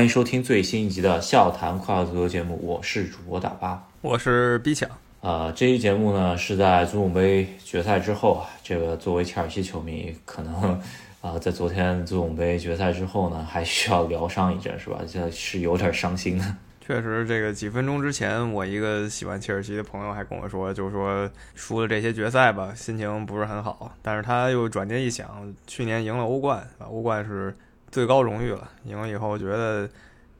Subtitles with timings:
[0.00, 4.88] 欢迎收听最新一集的笑谈快乐足球节目，我是主播大巴，我是 B 强。
[5.20, 10.80] 呃，这期节目呢是在足总杯决赛之后啊，这个作为切尔西球迷，可能
[11.20, 15.00] 啊在昨天足总杯决赛之后呢，还需要疗伤一阵，是吧？
[15.06, 16.56] 这是有点伤心的。
[16.80, 23.94] 确实，这个几分钟之前，我一个喜欢切尔西的朋友还跟我说，就是说输了这些决赛吧，心情不是很好。
[24.00, 27.54] 但是他又转念一想，去年赢了欧冠，欧冠是。
[27.90, 29.88] 最高荣誉了，赢了以后我觉得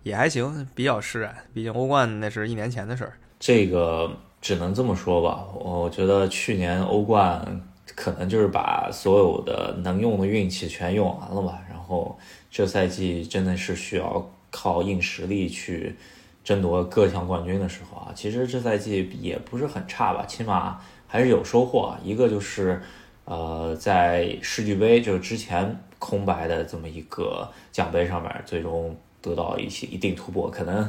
[0.02, 1.34] 也还行，比较释然。
[1.52, 4.10] 毕竟欧冠那是一年前的事儿，这个
[4.40, 5.44] 只能这么说吧。
[5.54, 7.60] 我觉得去年欧冠
[7.96, 11.60] 可能就是把所有的能用的运气全用完了吧。
[11.68, 12.16] 然后
[12.50, 15.96] 这赛季真的是需要靠硬实力去
[16.44, 18.12] 争夺各项冠军的时候啊。
[18.14, 22.00] 其实这赛季也不是很差吧，起码还是有收获啊。
[22.04, 22.80] 一个就是
[23.30, 25.78] 呃，在世俱杯就是之前。
[26.00, 30.88] 空白的这么一个奖杯上面，最终得到一些一定突破，可能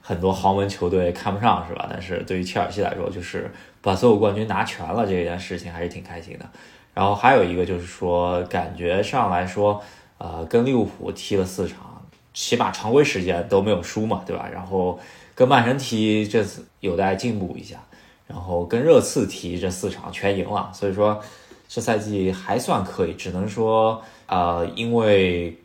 [0.00, 1.88] 很多豪门球队看不上，是吧？
[1.90, 6.48] 但是对于切尔西来说，就是把所有冠军拿全了，这件事情还是挺开心的。
[6.94, 9.82] 然后还有一个就是说，感觉上来说，
[10.18, 12.00] 呃，跟利物浦踢了四场，
[12.32, 14.48] 起码常规时间都没有输嘛，对吧？
[14.48, 14.96] 然后
[15.34, 17.82] 跟曼城踢这次有待进步一下，
[18.28, 21.20] 然后跟热刺踢这四场全赢了，所以说
[21.74, 24.02] 这赛季还算可以，只能说。
[24.26, 25.58] 呃，因为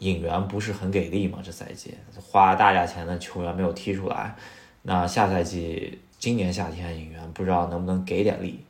[0.00, 4.36] 引援不是很给力嘛，这赛季花大价钱的球员没有踢出来，
[4.82, 8.62] 那下赛季今年夏天引援不知道能不能给点力。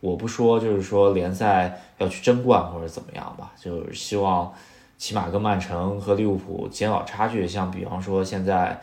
[0.00, 4.52] 我不说就是说联赛要去争冠或者怎么样吧，就是希望
[4.98, 8.80] 起码跟曼城和利物浦减少差距，像比方说现在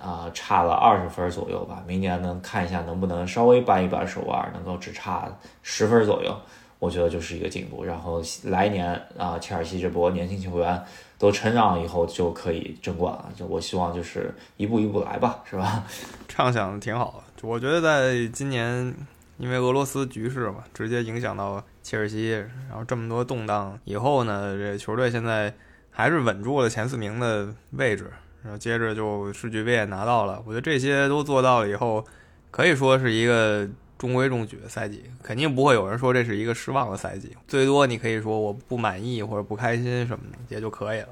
[0.00, 5.28] 啊差了二十分左右吧，明年能看一下能不能稍微扳一扳手腕，能够只差
[5.62, 6.36] 十分左右。
[6.78, 10.82] 我觉得就是一个进步，然后来年啊，切尔西这波年轻球员
[11.18, 13.32] 都成长了以后就可以争冠了。
[13.34, 15.84] 就我希望就是一步一步来吧，是吧？
[16.28, 17.48] 畅想的挺好的。
[17.48, 18.94] 我觉得在今年，
[19.38, 22.32] 因为俄罗斯局势嘛，直接影响到切尔西，
[22.68, 25.54] 然后这么多动荡以后呢，这球队现在
[25.90, 30.42] 还是稳住了前四名的位置，然后接着就世俱杯也拿到了。
[30.44, 32.04] 我觉得这些都做到了以后，
[32.50, 33.66] 可以说是一个。
[33.98, 37.30] 中规中矩的赛季，肯定不会有人说这是一个失望的赛季。
[37.48, 41.08] 最多你可以说我不满意或者不开心什么的，也就可以了。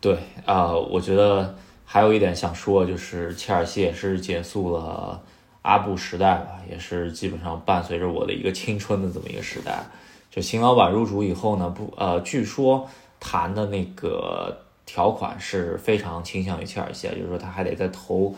[0.00, 1.56] 对啊，我觉得
[1.86, 5.22] 还有一点想说，就是切尔西也是结束了
[5.62, 9.82] 阿布时代吧，也是基本上伴随着我的一个青春的这么一个时代。
[10.30, 12.88] 就新老板入主以后呢，不呃，据说
[13.20, 18.34] 谈的那个条款是非常倾向于切尔西，就是说他还得再投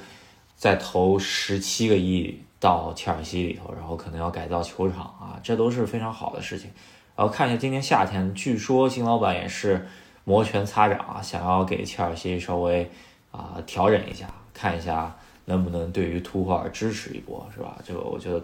[0.57, 2.41] 再投十七个亿。
[2.65, 6.71] 到切尔西里头，然后可能要改造球场啊，这都是非常好的事情。
[7.15, 9.87] 然后看一下今年夏天，据说新老板也是
[10.25, 12.91] 摩拳擦掌啊，想要给切尔西稍微
[13.31, 15.15] 啊调整一下，看一下
[15.45, 17.77] 能不能对于图赫尔支持一波，是吧？
[17.85, 18.41] 这个我觉得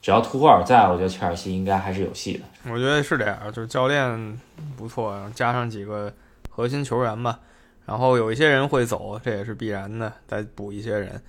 [0.00, 2.70] 只要图赫尔在，我觉得切尔西应该还是有戏的。
[2.70, 4.40] 我觉得是这样，就是教练
[4.76, 6.12] 不错，加上几个
[6.48, 7.40] 核心球员吧，
[7.84, 11.20] 然后有一些人会走，这也是必然的，再补一些人。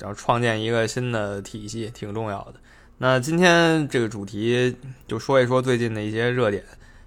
[0.00, 2.54] 然后创建一个新的体系挺重要的。
[2.98, 6.64] 那今天这个主题就说一说最近的一些热点，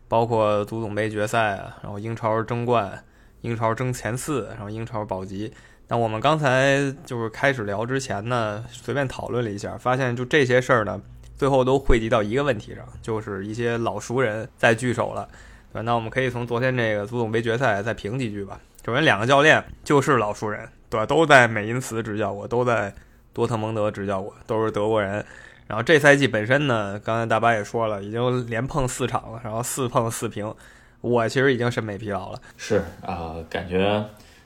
[0.07, 3.03] 包括足总杯决赛啊，然后英超争冠、
[3.41, 5.51] 英超争前四，然后英超保级。
[5.87, 10.99] 那我们刚才就是开始聊之前呢，随便讨论了一下，发现就这些事儿呢，
[11.35, 15.27] 最后都汇集到一个问题上，就是一些老熟人在聚首了。
[15.71, 18.59] 对，那我们可以从昨天这个足总杯决赛再评几句吧。
[18.85, 20.69] 首先，两个教练就是老熟人。
[20.89, 21.07] 对吧？
[21.07, 22.93] 都在美因茨执教过，都在
[23.33, 25.25] 多特蒙德执教过，都是德国人。
[25.65, 30.53] 然后这赛季本身呢，刚才大巴也说了，已经连碰四场了，然后四碰四平。
[31.01, 32.39] 我其实已经审美疲劳了。
[32.57, 34.05] 是啊，感觉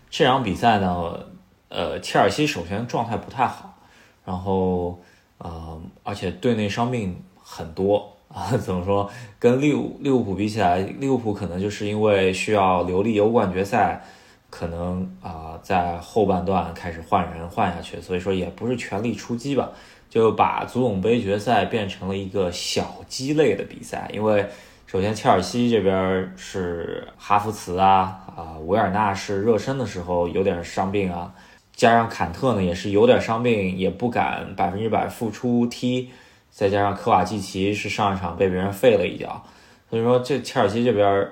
[0.09, 1.19] 这场比赛呢，
[1.67, 3.77] 呃，切尔西首先状态不太好，
[4.23, 4.97] 然后
[5.39, 8.55] 呃，而且队内伤病很多啊。
[8.55, 9.11] 怎么说？
[9.37, 14.01] 跟利物利物浦比起来，利物浦可能就是因为需要留力欧冠决赛。
[14.49, 19.69] 可能啊，在后半段开始换人换下去，所以说也不是全力出击吧，
[20.09, 24.09] 就把足总杯决赛变成了一个小鸡肋的比赛。
[24.13, 24.47] 因为
[24.85, 31.33] 首先切尔西这边是哈弗茨啊啊，维尔纳是热身的时候有点伤病啊，
[31.75, 36.09] 加上坎特呢也是有点伤病，也不敢百分之百复出踢，
[36.49, 39.43] 再加上科瓦季奇是上一场被别人废了一脚，
[39.89, 41.27] 所以说这切尔西这边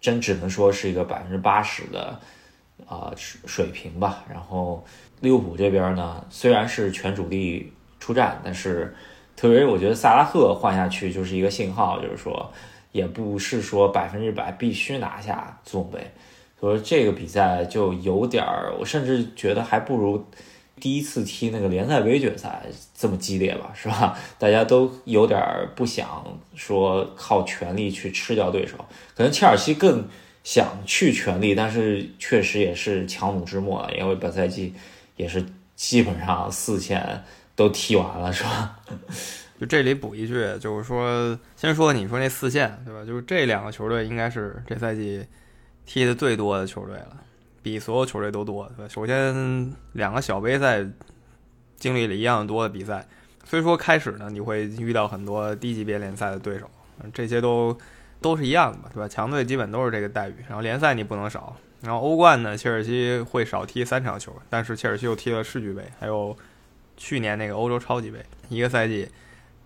[0.00, 2.20] 真只能说是一个百分之八十的。
[2.92, 4.24] 啊，水平吧。
[4.30, 4.84] 然后
[5.20, 8.94] 利物浦这边呢，虽然是全主力出战，但是
[9.34, 12.52] 特别我觉得萨拉赫换下去就是一个信号，就是说
[12.92, 16.10] 也不是说百分之百必须拿下足总杯。
[16.60, 20.24] 所以这个比赛就有点儿，我甚至觉得还不如
[20.78, 22.62] 第一次踢那个联赛杯决赛
[22.94, 24.16] 这么激烈吧，是吧？
[24.38, 26.24] 大家都有点儿不想
[26.54, 28.76] 说靠全力去吃掉对手，
[29.16, 30.06] 可能切尔西更
[30.44, 34.74] 想去全力，但是确实也是强弩之末，因为本赛季
[35.16, 35.44] 也是
[35.76, 37.22] 基本上四线
[37.54, 38.80] 都踢完了，是吧？
[39.60, 43.04] 就这里补一句，就是说，先说你说那四线，对吧？
[43.04, 45.24] 就是这两个球队应该是这赛季
[45.86, 47.16] 踢的最多的球队了，
[47.62, 50.84] 比所有球队都多，首先，两个小杯赛
[51.76, 53.06] 经历了一样多的比赛，
[53.44, 56.68] 虽说开始呢你会遇到很多低级别联赛的对手，
[57.14, 57.78] 这些都
[58.22, 59.08] 都是一样的嘛，对吧？
[59.08, 66.34] 强队基本都是这个待遇，然后联赛你不能少，然后欧冠呢，切尔西会少踢三场球，但是切尔西又踢了世俱杯，还有
[66.96, 69.08] 去年那个欧洲超级杯，一个赛季。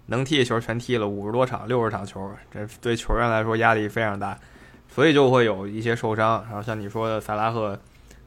[0.08, 4.38] 能踢的球全踢了五十多场、六十场球，这对球员来说压力非常大，
[4.88, 6.44] 所以就会有一些受伤。
[6.44, 7.76] 然后像你说的，萨拉赫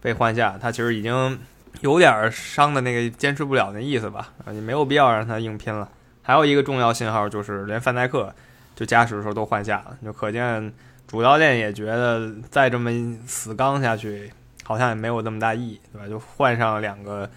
[0.01, 1.39] 被换下，他其实已经
[1.79, 4.33] 有点伤的那个坚持不了那意思吧？
[4.47, 5.89] 你没有必要让他硬拼了。
[6.21, 8.35] 还有一个重要信号就是，连范戴克
[8.79, 10.73] 就加时的时候都换下了，就可见
[11.05, 12.89] 主教练也觉得再这么
[13.27, 14.31] 死刚下去，
[14.63, 16.07] 好像也没有那么大意义，对吧？
[16.07, 17.29] 就换上两个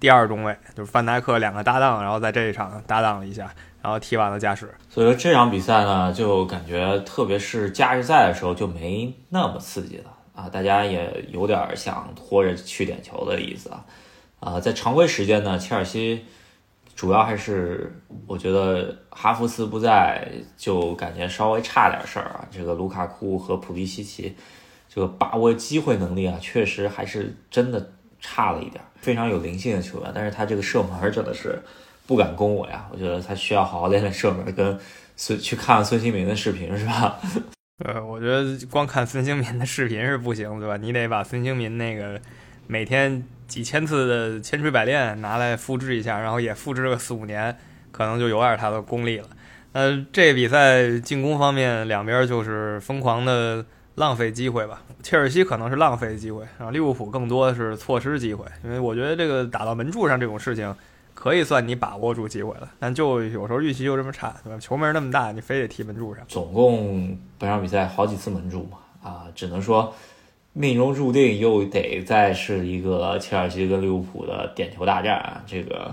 [0.00, 3.50] 第二中卫，就是范戴克两个搭档，然后在这一场搭档了一下。
[3.82, 13.84] 然后踢完了加时，所以说这场比赛呢，就感觉特别是加时赛的时候就没那么刺激了啊，大家也有点想拖着去点球的意思啊。
[14.40, 16.24] 啊，在常规时间呢，切尔西
[16.98, 17.94] 主要还是
[18.26, 22.44] 我觉得哈弗茨不在，就感觉稍微差点事儿啊。
[22.50, 24.34] 这个卢卡库和普利西奇
[24.88, 28.82] 这个把握机会能力啊，确实还是真的差了一点。
[28.96, 31.62] 非常有灵性的球员，但是他这个射门真的是。
[32.08, 32.88] 不敢攻我呀！
[32.90, 34.78] 我觉得他需要好好练练射门，跟
[35.14, 37.20] 孙去看孙兴民的视频是吧？
[37.84, 40.78] 呃，我觉得光看孙兴民的视频是不行，对吧？
[40.78, 42.18] 你得把孙兴民那个
[42.66, 47.56] 每天几千次的千锤百炼拿来复制一下，然后也复制个四五年，
[47.90, 49.26] 可能就有点他的功力了。
[49.72, 53.64] 呃，这比赛进攻方面两边就是疯狂的
[53.96, 54.82] 浪费机会吧。
[55.02, 60.72] 切尔西可能是浪费机会，然后利物浦更多的是错失机会，因为我觉得这个打到门柱上这种事情。
[61.14, 64.58] 可以算你把握住机会了，但就有时候运气就这么差，对吧？
[64.60, 66.24] 球门那么大，你非得踢门柱上。
[66.28, 69.92] 总共本场比赛好几次门柱嘛，啊，只能说
[70.58, 75.40] 命中注定又得再是一个切尔西跟利物浦的点球大战。
[75.46, 75.88] 这个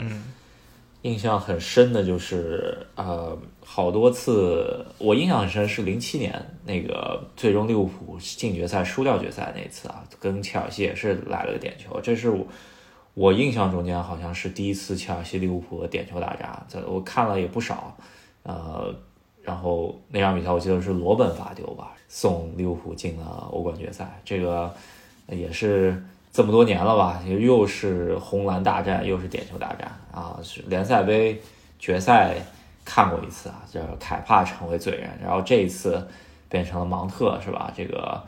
[1.04, 6.34] 印象很深的就是，呃，好多次我印象很深是零七年
[6.66, 12.48] 那个最终利物浦进决赛输掉决赛那次啊，跟切尔西也是来了个点球，这是我。
[13.14, 17.96] 我印象中间好像是第一次切尔西利物浦的点球大战，在我看了也不少，
[18.44, 18.94] 呃，
[19.46, 24.74] 然后那场比赛我记得是罗本罚丢吧，送利物浦进了欧冠决赛，这个
[25.30, 26.04] 也是
[26.34, 31.40] 这么多年了吧，又是红蓝大战，又是点球大战啊，联赛杯
[31.80, 32.36] 决赛
[32.84, 36.06] 看过一次啊，就是凯帕成为罪人，然后这一次
[36.50, 37.72] 变成了芒特是吧？
[37.76, 38.22] 这个。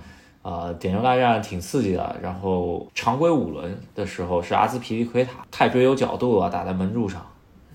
[0.43, 2.15] 呃，点球大战挺刺激的。
[2.21, 7.21] 然后常规五轮的时候是阿兹皮利奎塔太追有角度了，打在门柱上。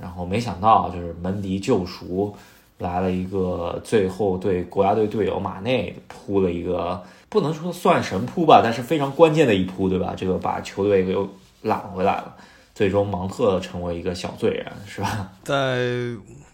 [0.01, 2.35] 然后没想到就是门迪救赎
[2.83, 10.13] 来了一个，最后对国家队队友马内扑了一个，不能说算神扑吧，但是非常关键的一扑，对吧？
[10.17, 11.17] 这个把球队给
[11.63, 12.37] 揽回来了。
[12.75, 15.31] 最终芒特成为一个小罪人，是吧？
[15.45, 15.77] 在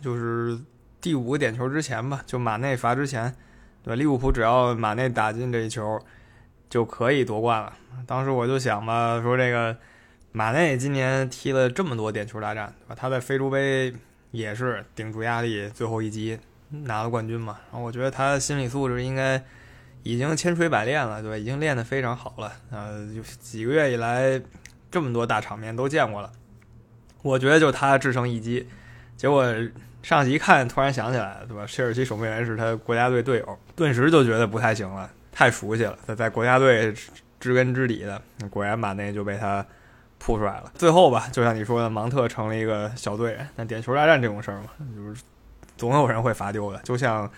[0.02, 0.58] 就是
[1.00, 3.34] 第五个点球之前吧，就马内罚之前。
[3.82, 5.98] 对，利物浦只要马内打进这一球，
[6.68, 7.72] 就可以夺冠了。
[8.06, 9.76] 当时我就想吧，说这个
[10.32, 12.96] 马内今年踢了这么多点球大战，对吧？
[12.98, 13.92] 他在非洲杯
[14.30, 16.38] 也是顶住压力，最后一击
[16.70, 17.58] 拿了冠军嘛。
[17.70, 19.42] 然后我觉得他心理素质应该
[20.02, 21.36] 已经千锤百炼了，对吧？
[21.36, 22.52] 已经练得非常好了。
[22.70, 24.40] 呃，就几个月以来
[24.90, 26.32] 这么多大场面都见过了，
[27.22, 28.68] 我觉得就他制胜一击，
[29.16, 29.44] 结果。
[30.00, 31.66] 上去一看，突然想起来了，对吧？
[31.66, 35.98] 切尔西守门员是他国家队队友，顿时就觉得不太行了，太熟悉了。
[36.06, 36.94] 他在国家队
[37.40, 39.66] 知根知底的，果然把那就被他
[40.18, 40.72] 扑出来了。
[40.74, 43.48] 最后吧，就像你说的，芒特成了一个小队人。
[43.56, 45.22] 那点球大战这种事儿嘛，就是
[45.76, 46.78] 总有人会罚丢的。
[46.80, 47.30] 就像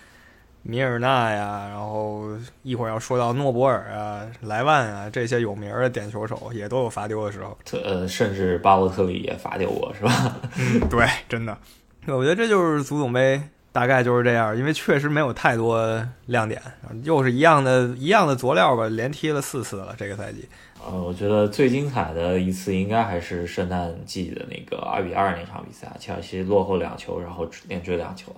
[0.63, 2.27] 米尔纳呀，然后
[2.63, 7.57] 一会儿要说到诺博尔啊、莱万啊这些有名的点球手，也都有罚丢的时候。
[7.83, 10.37] 呃，甚至巴洛特利也罚丢过，是吧？
[10.57, 11.57] 嗯，对，真的。
[12.07, 16.61] 我觉得这就是足总杯，大概就是这样，因为确实没有太多亮点，
[17.03, 20.47] 又是一样的一样的佐料吧，连踢了四次了这个赛季。
[20.83, 28.33] 呃，我觉得最精彩的一次应该还是圣诞季的那个二比二那场比赛，切尔西落后两球，然后连追两球。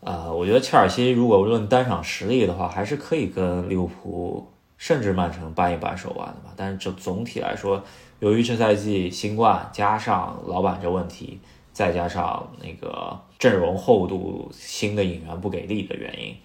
[0.00, 6.52] 呃，我觉得切尔西如果论单场实力的话，还是可以跟利物浦甚至曼城扳一扳手腕的吧。
[6.56, 7.82] 但是就总体来说，
[8.20, 11.40] 由于这赛季新冠加上老板这问题，
[11.72, 16.36] 再加上那个阵容厚度、新的引援不给力的原因，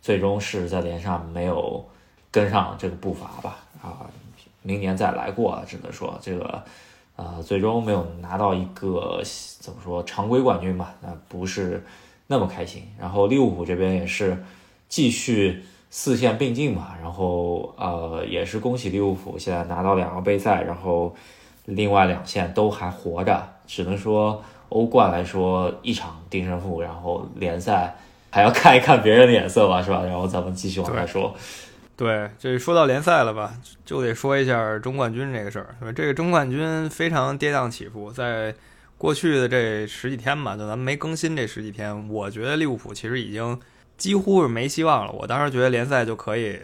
[0.00, 1.84] 最终是在联赛没有
[2.30, 3.58] 跟上这个步伐吧。
[3.82, 4.06] 啊，
[4.62, 6.62] 明年再来过，只能说这个。
[7.16, 9.22] 呃，最终没有拿到一个
[9.60, 10.92] 怎么说常规冠军吧？
[11.00, 11.80] 那不是
[12.26, 12.82] 那么开心。
[12.98, 14.36] 然后利物浦这边也是
[14.88, 16.96] 继续四线并进嘛。
[17.00, 21.14] 然后呃，也是恭喜利物浦现在拿到两个杯赛，然后
[21.66, 23.48] 另外两线都还活着。
[23.64, 27.96] 只能说欧冠来说一场定胜负，然后联赛
[28.30, 30.02] 还要看一看别人的眼色吧，是吧？
[30.04, 31.34] 然后咱们继续往下说。
[31.96, 33.54] 对，这说到联赛了吧，
[33.84, 35.76] 就得说一下中冠军这个事儿。
[35.94, 38.52] 这个中冠军非常跌宕起伏，在
[38.98, 43.60] 过去的这十几天吧，就咱们没更新这十几天，我觉得利物浦其实已经
[43.96, 45.12] 几乎是没希望了。
[45.12, 46.58] 我当时觉得联赛就可以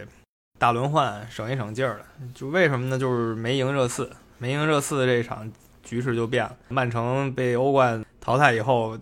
[0.59, 2.05] 大轮换，省一省劲儿了。
[2.35, 2.99] 就为什么呢？
[2.99, 5.49] 就是没赢热刺，没赢热刺这一场
[5.83, 6.55] 局势就变了。
[6.69, 8.97] 曼城被欧冠淘汰以后，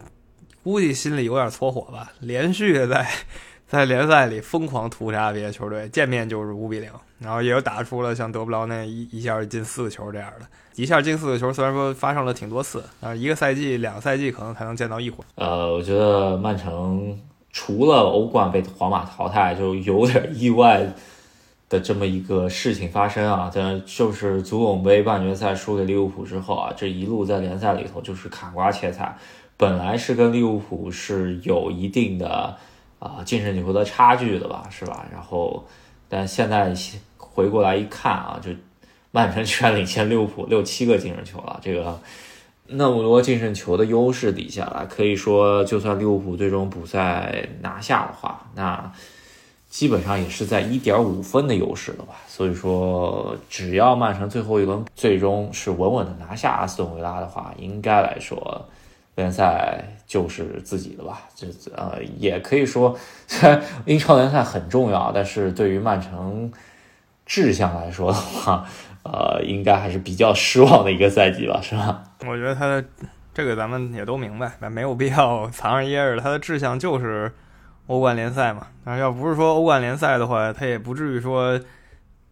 [0.63, 3.07] 估计心里有点搓火吧，连续在。
[3.69, 15.23] 在联赛里疯狂屠杀别的球队，见面就是五比零，然后也有打出了像德布劳内一一下进四个球这样的，一下进四个球，虽然说发生了挺多次，啊，一个赛季、两个赛季可能才能见到一回。
[15.35, 17.15] 呃，我觉得曼城
[17.51, 20.91] 除了欧冠被皇马淘汰，就有点意外
[21.69, 29.17] 的这么一个事情发生啊，但就是足总杯半决赛输给利物浦之后啊，这一路在联赛里头就是砍瓜切菜，
[29.55, 32.57] 本来是跟利物浦是有一定的。
[32.99, 35.05] 啊，净胜球的差距的吧，是吧？
[35.09, 35.65] 然后，
[36.09, 36.73] 但现在
[37.15, 38.51] 回过来一看啊，就
[39.11, 41.57] 曼城居然领先利物浦六七个净胜球了。
[41.63, 41.97] 这个
[42.65, 48.91] 那么多净胜球的优势底下了，可以说，就算利物浦最终补赛拿下的话，那
[49.69, 52.15] 基本上也是在一点五分的优势了吧。
[52.27, 58.65] 所以说，只要曼城最后一轮最终是稳稳的拿下阿斯顿维拉的话，应该来说。
[59.15, 61.45] 联赛就是自己的吧，这
[61.75, 62.97] 呃也可以说，
[63.27, 66.49] 虽 然英超联赛很重要，但是对于曼城
[67.25, 68.65] 志向来说的话，
[69.03, 72.01] 呃，应该还是比较失望的一个赛季吧，是吧？
[72.25, 72.81] 我觉得他的
[73.33, 77.29] 这个咱们也都明白，没有必要藏着掖着，他的志向就是
[77.89, 78.67] 欧冠联赛嘛。
[78.85, 81.59] 但要不是说欧冠联赛的话，他也不至于说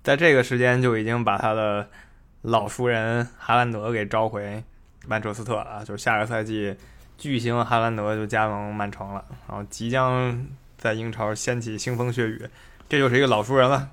[0.04, 1.88] 在这个时间就已经把他的
[2.44, 4.64] 老熟人哈兰德给召回。
[5.10, 6.76] 曼彻斯特啊，就是下个赛季
[7.18, 10.46] 巨星哈兰德就加盟曼城了，然后即将
[10.78, 12.46] 在英超掀起腥风血雨，
[12.90, 13.90] 这就是一个老熟人了。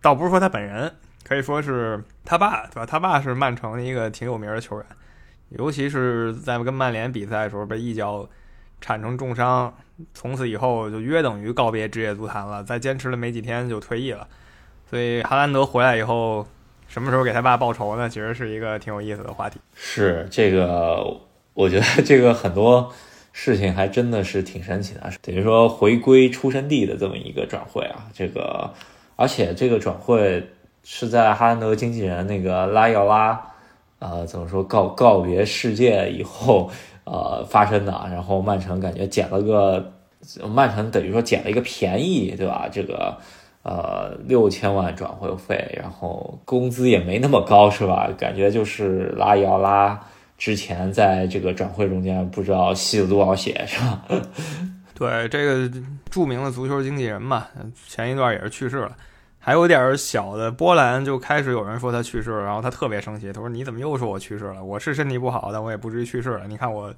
[0.00, 0.90] 倒不是说他本人，
[1.22, 2.86] 可以说是他爸，对吧？
[2.86, 4.86] 他爸是曼城的一个挺有名的球员，
[5.50, 8.26] 尤其是在跟曼联比赛的时候被一脚
[8.80, 9.74] 铲成重伤，
[10.12, 12.62] 从此以后就约等于告别职业足坛了。
[12.64, 14.26] 再坚持了没几天就退役了，
[14.88, 16.46] 所以哈兰德回来以后。
[16.86, 18.08] 什么时候给他爸报仇呢？
[18.08, 19.58] 其实是一个挺有意思的话题。
[19.74, 21.02] 是这个，
[21.54, 22.92] 我觉得这个很多
[23.32, 28.04] 事情还真的是挺神奇的，等于说回归出生地的这么一个转会啊。
[28.12, 28.72] 这个，
[29.16, 30.46] 而且这个转会
[30.84, 33.40] 是在哈兰德经纪人那个拉奥拉，
[33.98, 36.70] 呃，怎么说告告别世界以后，
[37.04, 37.92] 呃发生的。
[38.10, 39.92] 然后曼城感觉捡了个，
[40.52, 42.68] 曼城等于说捡了一个便宜，对吧？
[42.70, 43.16] 这个。
[43.64, 48.10] 呃，六千万转会费，然后工资也没那么高，是吧？
[48.18, 49.98] 感觉就是拉伊奥拉
[50.36, 54.04] 之前在这个转会中间不知道吸了多少血，是吧？
[54.94, 55.80] 对，这个
[56.10, 57.46] 著名的足球经纪人嘛，
[57.88, 58.94] 前一段也是去世了，
[59.44, 64.64] 还有点小的波澜，就开始有人说他去世了，然后他特别生气，他说：“你怎么又说我去世了？
[64.64, 66.46] 我是身体不好，但我也不至于去世了。
[66.46, 66.92] 你看我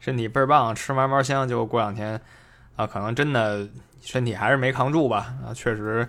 [0.00, 2.20] 身体倍儿棒，吃嘛嘛香，结果过两天
[2.74, 3.64] 啊，可能真的。”
[4.04, 6.06] 身体还是没扛住吧，啊，确实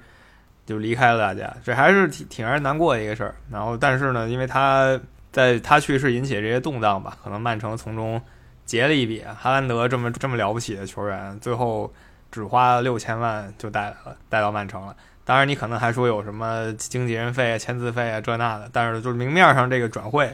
[0.65, 3.34] 就离开了大家，这还是挺挺让人难过的一个事儿。
[3.50, 5.00] 然后，但是呢，因为他
[5.32, 8.22] 在他去世引起这些动荡吧，可能曼城从中
[8.65, 9.24] 结了一笔。
[9.39, 11.89] 哈兰德这么这么了不起的球员，最后
[12.30, 14.94] 只花六千万就带了，带到曼城了。
[15.25, 20.34] 当然，你可能还说有什么经纪人费啊、签字费啊这那的，但是就是明面上这个转会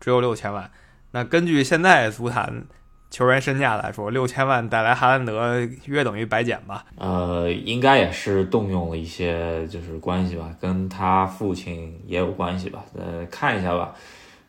[0.00, 0.70] 只有六千万。
[1.10, 2.64] 那根据现在足坛。
[3.10, 6.84] 球员身价来说，六千万带来哈兰德约等于白捡吧？
[6.98, 12.84] 呃，应该也是动用了一些就是关系吧，跟他父亲也有关系吧。
[12.94, 13.94] 呃，看一下吧，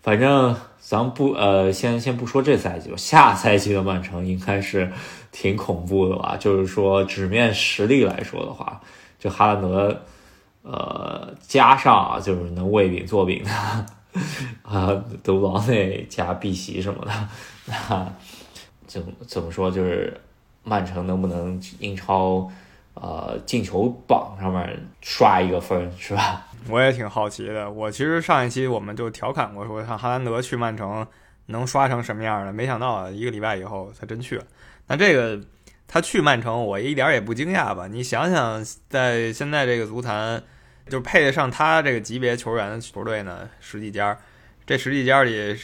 [0.02, 4.92] 反正咱不呃，先先不说这赛季吧，下赛季的曼城应该是
[5.32, 6.36] 挺恐怖的吧？
[6.38, 8.82] 就是说纸面实力来说的话，
[9.20, 10.02] 就哈兰德，
[10.64, 13.52] 呃，加上啊，就是能喂饼做饼的
[14.64, 14.88] 啊，
[15.22, 17.12] 德布劳内加碧玺什么的，
[17.68, 18.12] 那。
[18.88, 19.70] 怎么怎么说？
[19.70, 20.20] 就是
[20.64, 22.50] 曼城能不能英超，
[22.96, 26.48] 呃，进球榜上面刷一个分，是吧？
[26.68, 27.70] 我也挺好奇的。
[27.70, 31.06] 我其实上一期我们就调侃过，说像哈兰德去曼城
[31.46, 34.44] 能刷成什么样的，没想到一个礼拜以后他真去了。
[34.88, 35.40] 那这个
[35.92, 37.88] 他去曼城，我一点也不惊讶吧？
[37.88, 40.42] 你想想，在现在这个足坛，
[40.88, 44.16] 就配得上他这个级别球员的球队呢，十几家，
[44.68, 45.58] 这十几家里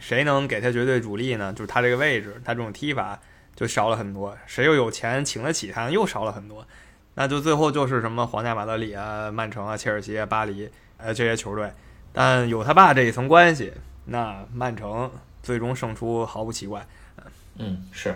[0.00, 1.52] 谁能给他绝对主力呢？
[1.52, 3.20] 就是他这个位置，他这种踢法
[3.54, 4.34] 就少了很多。
[4.46, 6.66] 谁又有钱请得起他，又少了很多。
[7.14, 11.70] 那就最后就是什么皇家马德里啊、曼城啊、切尔西啊、巴黎呃这些球队，
[12.14, 13.70] 但有他爸这一层关系，
[14.06, 15.10] 那曼城
[15.42, 16.86] 最终胜出毫不奇怪。
[17.58, 18.14] 嗯，是。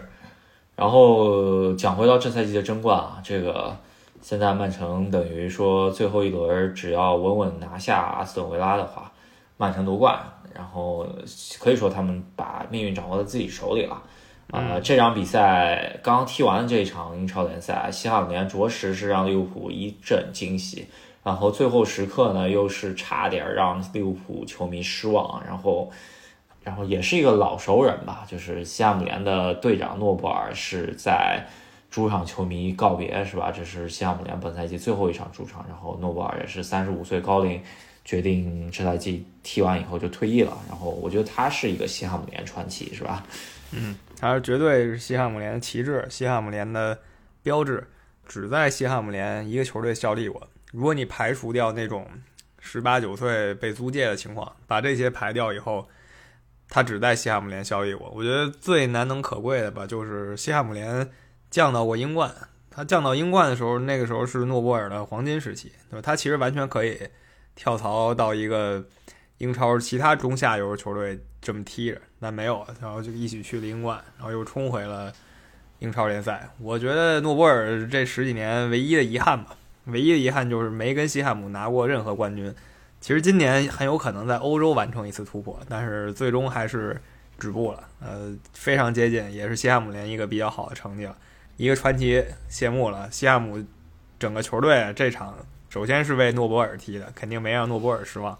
[0.74, 3.76] 然后讲回到这赛季的争冠啊，这个
[4.20, 9.12] 现在曼城等于说最后一轮只要稳稳拿下阿斯顿维拉的话，
[9.56, 10.18] 曼城夺冠，
[10.54, 11.06] 然后
[11.60, 14.02] 可以说他们把命运掌握在自己手里了。
[14.50, 20.86] 啊，这场比赛刚刚踢完的这一场英超联赛，西汉姆联着实是让利物浦一阵惊喜，
[21.22, 25.90] 然后最后时刻呢，又是差点让利物浦球迷失望，然后，
[26.64, 31.46] 然后也是一个老熟人吧，就是西汉姆联的队长诺布尔是在
[31.90, 33.50] 主场球迷告别，是吧？
[33.50, 37.60] 这是西汉姆联本赛季最后一场主场，然后诺布尔也是三十五岁高龄，
[38.04, 43.24] 决定这赛季踢完以后就退役了，然后我觉得他是一个西汉姆联传奇，是吧？
[43.72, 43.96] 嗯。
[44.18, 46.96] 他是绝对是西汉姆联的旗帜，西汉姆联的
[47.42, 47.84] 标志，
[48.24, 50.46] 只在西汉姆联一个球队效力过。
[50.70, 52.06] 如果你排除掉那种
[52.60, 55.88] 十八九岁被租借的情况，把这些排掉以后，
[56.74, 58.10] 他只在西汉姆联效力过。
[58.16, 61.06] 我觉得最难能可贵的吧，就是西汉姆联
[61.50, 62.34] 降到过英冠。
[62.70, 66.02] 他降到英冠的时候，那个时候是诺波尔的黄金时期，对吧？
[66.02, 66.98] 他其实完全可以
[67.54, 68.82] 跳槽到一个
[69.36, 71.20] 英超其他中下游球队。
[71.44, 75.12] 这么踢着，但没有，然后就一起去了英冠，然后又冲回了
[75.80, 76.48] 英超联赛。
[76.60, 82.54] 我觉得诺波尔这十几年唯一的遗憾吧，唯一的遗憾就是没跟西汉姆拿过任何冠军。
[83.02, 86.98] 其实今年很有可能在欧洲完成一次突破，但是最终还是
[87.36, 87.82] 止步了。
[88.00, 91.16] 呃，非常接近，也是西汉姆联一个比较好的成绩了。
[91.56, 93.62] 一个传奇谢幕了，西汉姆
[94.20, 95.34] 整个球队这场
[95.68, 98.38] 首先是为诺波尔踢的，肯定没让诺波尔失望。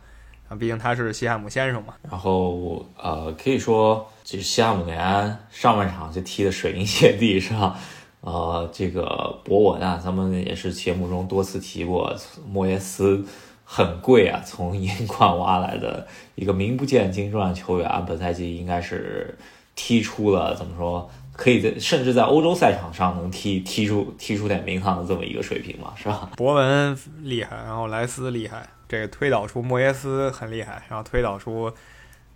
[0.48, 7.76] 啊毕竟他是西汉姆先生嘛，然后呃，可以说其实西汉姆联上半场就踢的水银泻地，是吧？
[8.20, 12.14] 呃，这个博文啊，咱们也是节目中多次提过，
[12.46, 13.24] 莫耶斯
[13.74, 19.34] 很贵啊， 从英冠挖来的一个名不见经传球员，本赛季应该是
[19.74, 26.28] 踢出了怎么说，可以在甚至在欧洲赛场上能踢踢出踢出点名堂的这么一个水平嘛，是吧？
[26.36, 28.68] 博文厉害，然后莱斯厉害。
[28.86, 31.72] 这个推导出莫耶斯很厉害，然后推导出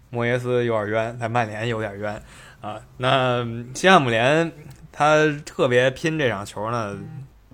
[0.09, 2.22] 莫耶斯有点冤，在曼联有点冤
[2.62, 2.81] 啊。
[2.96, 4.51] 那西汉姆联
[4.90, 6.96] 他特别拼这场球呢，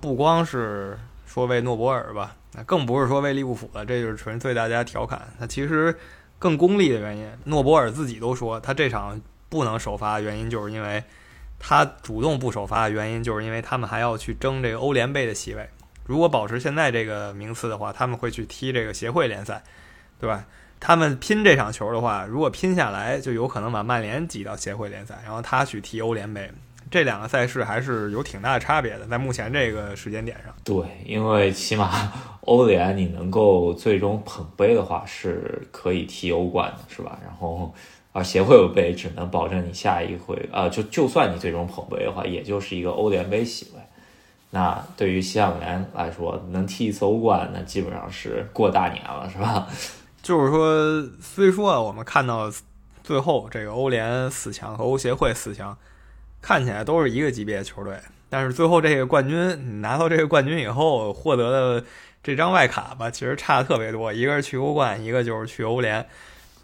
[0.01, 5.23] 不光是说为诺博尔吧，那更不是说为利物浦了，这就是纯粹大家调侃。
[5.39, 5.97] 那其实
[6.39, 11.03] 更功利的原因，诺博尔自己都说他这场不能首发，原因就是因为
[11.59, 15.69] 他主动不首发，原因就是因为他们还要去争这个欧联杯的席位。
[16.05, 19.63] 如果保持现在这个名次的话，他们会去踢这个协会联赛，
[20.21, 20.45] 对吧？
[20.81, 26.51] 他们拼这场球的话，如果拼下来，就有可能把曼联挤到协会联赛，然后他去踢欧联杯。
[26.93, 30.55] 这两个赛事还是有挺大的差别的，在目前这个时间点上。
[30.63, 37.19] 对，因为起码欧联你能够最终捧杯的话，是可以踢欧冠的，是吧？
[37.25, 37.75] 然后，
[38.13, 43.81] 而协会杯只能保证你下一回，呃，就就算你最终捧杯的话，也就是一个欧联杯席位。
[44.51, 49.67] 那对于西汉姆联来说，能踢一次欧冠，那基本上是过大年了，是吧？
[50.23, 52.53] 就是说，虽说啊我们看到
[53.03, 55.75] 最后这个欧联四强和欧协会四强
[56.43, 57.97] 看起来都是一个级别的球队，
[58.29, 61.87] 但是最后这个冠军你拿到这个冠军以后获得的
[62.23, 66.05] 这张外卡吧，其实差的特别多，一个是去欧冠，一个就是去欧联。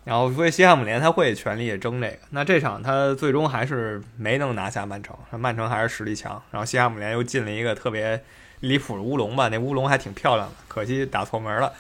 [0.05, 2.17] 然后，所以西汉姆联他会全力争这个。
[2.31, 6.43] 那这场他最终还是没能拿下曼城，曼城还是实力强。
[6.51, 8.19] 然后西汉姆联又进了一个特别
[8.61, 11.71] 离谱的乌龙吧，那乌龙还挺漂亮的，可惜打错门了。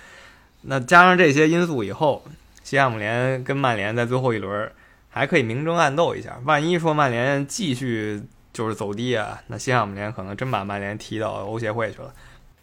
[0.63, 2.23] 那加上这些因素以后，
[2.63, 4.71] 西汉姆联跟曼联在最后一轮
[5.19, 6.41] 还可以明争暗斗一下。
[6.45, 12.15] 万一说曼联继续就是走低啊，那西汉姆联可能真把曼联踢到欧协会去了。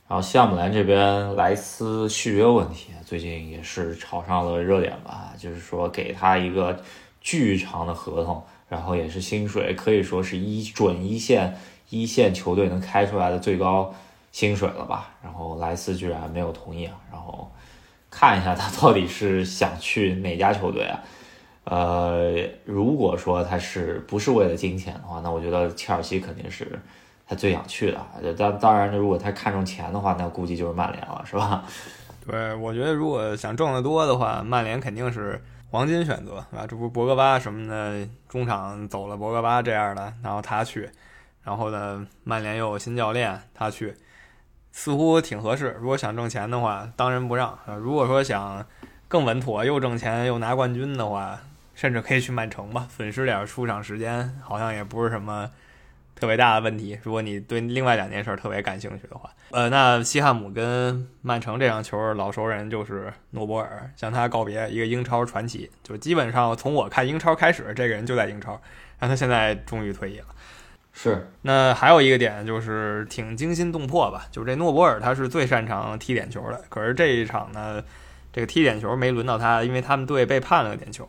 [0.07, 5.33] 然后西汉姆联这边莱斯续约问题，最近也是炒上了热点吧？
[5.37, 6.81] 就是说给他一个
[7.19, 11.57] 巨长的合同，然后也是薪水可以说是一准一线
[11.89, 13.93] 一线球队能开出来的最高
[14.31, 15.09] 薪水了吧？
[15.21, 16.95] 然后莱斯居然没有同意啊！
[17.11, 17.51] 然后
[18.09, 21.03] 看一下他到底是想去哪家球队啊？
[21.65, 26.79] 呃，如果说他是不是为了金钱的话，那我觉得切尔西肯定是。
[27.27, 31.63] 他最想去的，当当然，如果他看中钱的话，那估计就是曼联了，是吧？
[32.23, 36.67] 对，我觉得如果想挣得多的话，曼联肯定是黄金选择，啊？
[36.69, 40.87] 这不博格巴什么的中场走了，博格巴这样的，然后他去，
[41.43, 43.95] 然后呢，曼联又有新教练，他去，
[44.71, 45.75] 似乎挺合适。
[45.79, 47.73] 如果想挣钱的话，当仁不让啊。
[47.73, 48.63] 如果说想
[49.07, 51.39] 更稳妥，又挣钱又拿冠军的话，
[51.75, 55.51] 甚至可以去曼城吧，损失点出场时间，好像也不是什么。
[56.17, 68.53] 特别大的问题，如果你对另外两件事特别感兴趣的话，呃，那西汉姆跟曼城这场球老熟人就是诺博尔，向他告别，一个英超传奇，就基本上从我看英超开始，这个人就在英超，
[68.97, 70.27] 让他现在终于退役了。
[70.93, 77.83] 是，那还有一个点就是挺惊心动魄吧，就是这诺博尔他是最擅长踢点球的，可是这一场呢，
[78.31, 81.05] 这个踢点球没轮到他，因为他们队被判了个点球。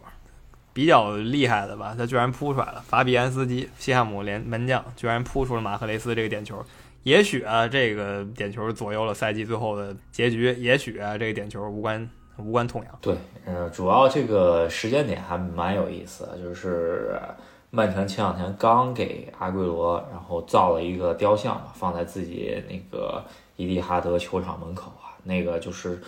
[0.77, 2.85] 比较厉害的吧，他居然扑出来了。
[2.87, 6.63] 法比安斯基，西汉姆连门将，居然扑出了马赫雷斯这个点球。
[7.03, 10.55] 也许啊，这个点球左右了赛季最后的结局。
[10.59, 12.99] 也许啊，这个点球无关无关痛痒。
[13.01, 17.19] 对，呃，主要这个时间点还蛮有意思的，就是
[17.71, 23.25] 曼城前两天刚给阿圭罗然后造了一个雕像嘛，放在自己那个
[23.57, 25.99] 伊蒂哈德球场门口啊，那个就是。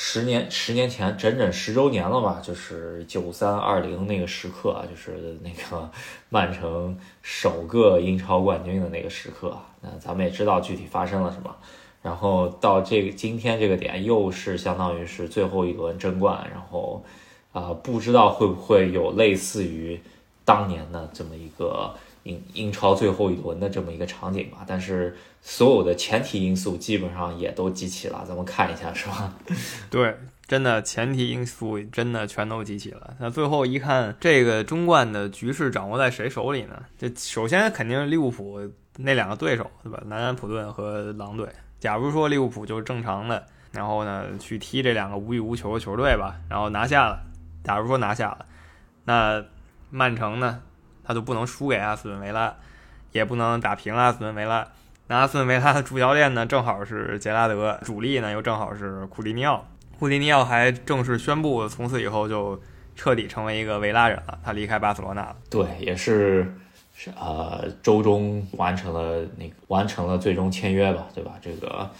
[0.00, 2.40] 十年十年前，整整十周年了吧？
[2.40, 5.90] 就是九三二零那个时刻啊，就是那个
[6.30, 9.58] 曼城首个英超冠军的那个时刻。
[9.80, 11.52] 那咱们也知道具体发生了什么。
[12.00, 16.48] 然后到这个今天这个点，又是相当于是最后一轮争冠。
[16.48, 17.04] 然后
[17.52, 20.00] 啊，不知道会不会有类似于
[20.44, 21.92] 当年的这么一个。
[22.28, 29.32] 英英超最后一轮的这么一个场景吧，但是所有的前提因素基本上也都集齐了，咱们看一下是吧？
[29.90, 30.14] 对，
[30.46, 33.16] 真的前提因素真的全都集齐了。
[33.18, 36.82] 那最后一看，这个中冠的局势掌握在谁手里呢？
[36.98, 38.60] 这首先肯定是利物浦
[38.98, 40.02] 那两个对手，对吧？
[40.06, 41.48] 南安普顿和狼队。
[41.80, 47.20] 假如说利物浦就是正常的，然后呢去踢这两个无欲无求的球队吧，然后拿下了。
[47.64, 48.46] 假如说拿下了，
[49.04, 49.44] 那
[49.90, 50.60] 曼城呢？
[51.08, 52.54] 他就不能输给阿斯顿维拉，
[53.12, 54.68] 也不能打平阿斯顿维拉。
[55.06, 59.66] 那阿斯顿维拉的主教练呢，正好是杰拉德，主力呢又正好是库蒂尼奥。
[59.98, 62.60] 库蒂尼奥还正式宣布，从此以后就
[62.94, 65.34] 彻底成为一个维拉人了，他离开巴塞罗那了。
[65.48, 66.54] 对，也是
[66.94, 71.32] 是呃，周中完成了那个完成了最终签约吧，对吧？
[71.40, 71.90] 这个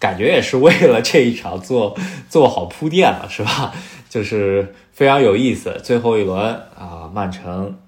[0.00, 1.96] 感觉也是为了这一场做
[2.28, 3.72] 做好铺垫了，是吧？
[4.08, 7.78] 就是非常有意思，最后一轮啊，曼城。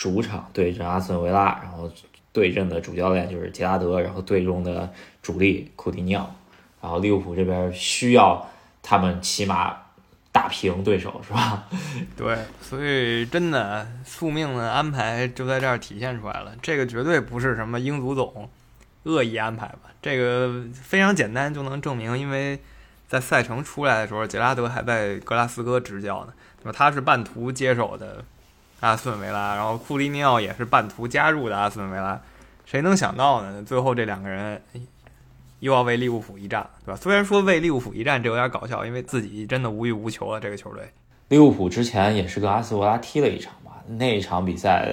[0.00, 1.92] 主场对阵阿斯顿维拉，然后
[2.32, 6.34] 对阵的主教练就是杰拉德，然后队中的主力库蒂尼奥，
[6.80, 8.48] 然后利物浦这边需要
[8.82, 9.76] 他们起码
[10.32, 11.68] 打平对手，是吧？
[12.16, 16.54] 对，所以真的宿命的安排就在这儿体现出来了。
[16.62, 18.48] 这个绝对不是什么英足总
[19.02, 19.90] 恶意安排吧？
[20.00, 22.58] 这个非常简单就能证明，因为
[23.06, 26.32] 在赛程出来的时候，杰拉德还在格拉斯哥执教呢，
[26.62, 28.24] 那么他是半途接手的。
[28.80, 32.18] 阿斯顿维拉，然后库利尼奥也是半途加入的阿斯顿维拉，
[32.64, 33.62] 谁能想到呢？
[33.62, 34.60] 最后这两个人
[35.58, 36.98] 又要为利物浦一战，对吧？
[36.98, 40.40] 虽然说为利物浦一战这有点搞笑，因为自己真的无欲无求了。
[40.40, 40.90] 这个球队，
[41.28, 43.72] 利物浦之前也是跟阿斯顿维拉踢了一场吧？
[43.86, 44.88] 那一场比赛，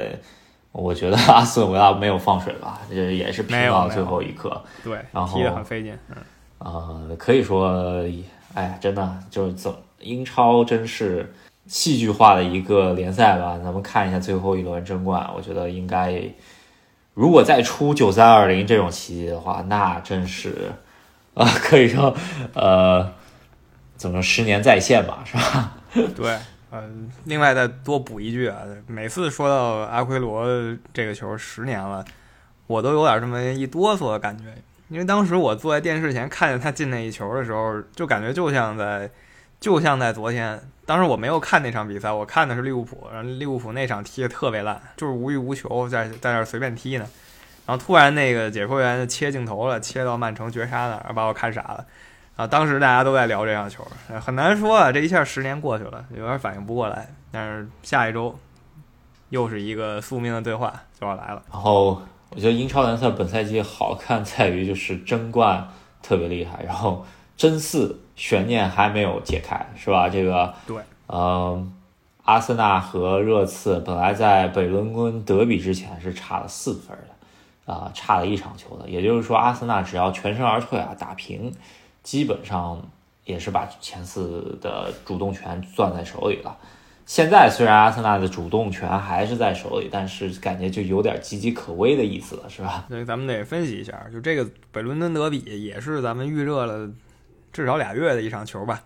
[0.73, 2.81] 我觉得阿斯顿维拉没有放水吧？
[2.89, 6.17] 这也是拼到最后一刻，对，然后踢得很费劲，嗯，
[6.59, 8.03] 呃，可以说，
[8.53, 11.33] 哎，真的就是怎英超真是。
[11.67, 15.29] 戏剧化的一个联赛吧，咱们看一下最后一轮争冠。
[15.35, 16.23] 我觉得应该，
[17.13, 20.71] 如果再出九三二零这种奇迹的话，那真是，
[21.33, 22.15] 啊，可以说，
[22.53, 23.11] 呃，
[23.97, 25.77] 怎么十年再现吧，是吧？
[26.15, 26.37] 对，
[26.71, 30.45] 嗯，另外再多补一句啊，每次说到阿奎罗
[30.93, 32.05] 这个球十年了，
[32.67, 34.45] 我都有点这么一哆嗦的感觉，
[34.87, 39.09] 因为当时我坐在电视前看见他进那一球的时候，就感觉就像在，
[39.59, 40.57] 就像在昨天。
[40.87, 47.05] 当时我没有看那场比赛，我看的是利物浦，然后利物浦那场踢的特别烂，就是无欲无求，在在那随便踢呢。
[47.65, 51.85] 然后突然那个解说员切镜头了，切到曼城绝杀那儿，把我看傻了。
[52.37, 53.85] 啊，当时大家都在聊这场球，
[54.21, 57.09] 很难说啊，这一下十年过去了，有点反应不过来。
[57.33, 58.33] 但是下一周
[59.27, 61.43] 又是一个宿命的对话就要来了。
[61.51, 65.67] 然后我觉得英超联赛本赛季好看在于就是争冠
[66.01, 67.99] 特别厉害，然后争四。
[68.17, 70.09] 悬念还没有解开，是吧？
[70.09, 71.71] 这个对，嗯，
[72.25, 78.89] 阿森纳和热刺本来在北伦敦德比之前是差了四分的，啊，差了一场球的。
[78.89, 81.53] 也就是说，阿森纳只要全身而退啊，打平，
[82.01, 82.81] 基本上
[83.23, 86.57] 也是把前四的主动权攥在手里了。
[87.05, 92.83] 现在虽然阿森纳的主动权还是在手里，但是感觉就有点岌岌可危的意思了，是吧？
[92.89, 96.89] 所以咱们得分析一下，就这个北伦敦德比也是咱们预热了。
[97.51, 98.83] 至少俩月的一场球吧，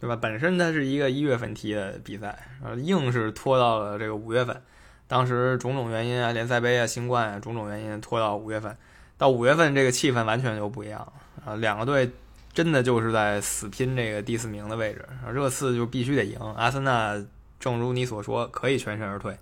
[0.00, 0.16] 对吧？
[0.16, 4.62] 本身它是一个一月份踢的比赛，呃，硬是拖到了这个五月份。
[5.06, 8.76] 当时种种原因啊，联赛杯啊，新冠啊，种种原因拖到五月份。
[9.16, 11.00] 到五月份这个气氛完全就不一样
[11.44, 11.54] 啊！
[11.54, 12.10] 两个队
[12.52, 15.06] 真的就是在死拼这个第四名的位置。
[15.32, 17.14] 热刺就必须得赢，阿森纳
[17.60, 19.38] 正如你所说可以全身而退，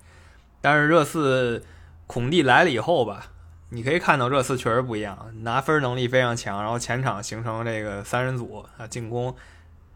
[0.61, 1.65] 但是热刺
[2.07, 3.32] 孔蒂来了以后吧。
[3.75, 9.35] 你可以看到热刺确实不一样，拿分能力非常强，然后前场形成这个三人组啊，进攻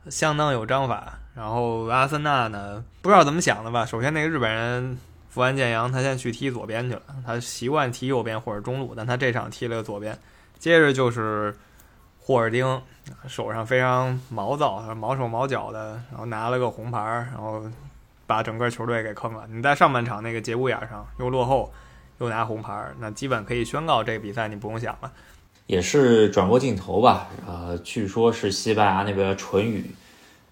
[0.08, 1.12] 相当有章法。
[1.34, 3.84] 然后阿森纳呢，不知道怎么想的吧？
[3.84, 4.96] 首先那个日本人
[5.28, 10.18] 福安建阳，他先去踢左边去了，他习惯踢右边或者中路，但他这场踢了个左边。
[10.58, 11.54] 接着就是
[12.18, 12.80] 霍尔丁，
[13.28, 16.98] 手上非常毛躁，毛手毛脚的，然后拿了个红牌，
[17.30, 17.62] 然后
[18.26, 19.46] 把整个球队给坑了。
[19.50, 21.70] 你在上半场那个节骨眼上又落后。
[22.18, 25.12] 又拿红牌，那基本可以宣告这个比赛你不用想了。
[25.66, 29.90] 也是转过镜头吧，呃，据说是西班牙那边纯语，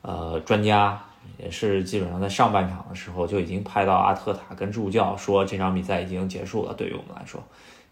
[0.03, 1.00] 呃，专家
[1.38, 6.74] 也是基本上在上半场的时候就已经拍到阿特塔跟助教说这场比赛已经结束了。
[6.74, 7.40] 对于我们来说，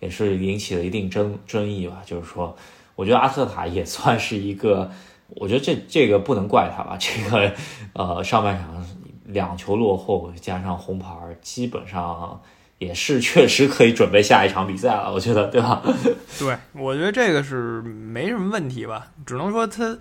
[0.00, 2.02] 也是引起了一定争争议吧。
[2.04, 2.56] 就是说，
[2.96, 4.90] 我觉得阿特塔也算是一个，
[5.28, 6.98] 我觉得这这个不能怪他吧。
[6.98, 7.54] 这个
[7.92, 8.84] 呃，上半场
[9.26, 11.08] 两球落后加上红牌，
[11.40, 12.42] 基本上。
[12.82, 15.82] 也是确实可以准备下一场比赛了， 我觉得，对吧？
[16.38, 19.06] 对，我觉得这个是没什么问题吧。
[19.24, 19.96] 只能说他，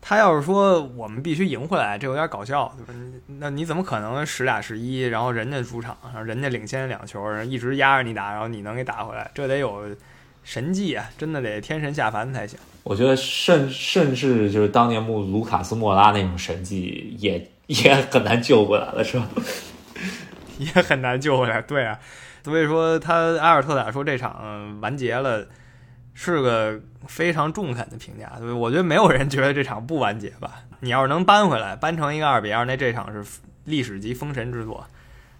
[0.00, 2.94] 他要是说我们必须赢回来，这有点搞笑，对吧？
[3.38, 5.96] 那你怎么可能十俩十一，然后人家主场，
[6.26, 9.30] 人家领先两球，一直压着你打，然后你能给打回来？
[9.34, 9.84] 这得有
[10.42, 11.08] 神迹啊！
[11.18, 12.58] 真的得天神下凡才行。
[12.82, 19.28] 我觉得甚甚至就是当年穆卢卡斯莫拉那种神迹，也也很难救回来了，是吧？
[20.60, 21.98] 也很难救回来，对啊，
[22.44, 25.46] 所以说他阿尔特塔说这场完结了，
[26.12, 28.30] 是个非常中肯的评价。
[28.38, 30.62] 所以我觉得没有人觉得这场不完结吧？
[30.80, 33.24] 你要是能扳回来，扳成一个二比二，那这场是
[33.64, 34.84] 历史级封神之作；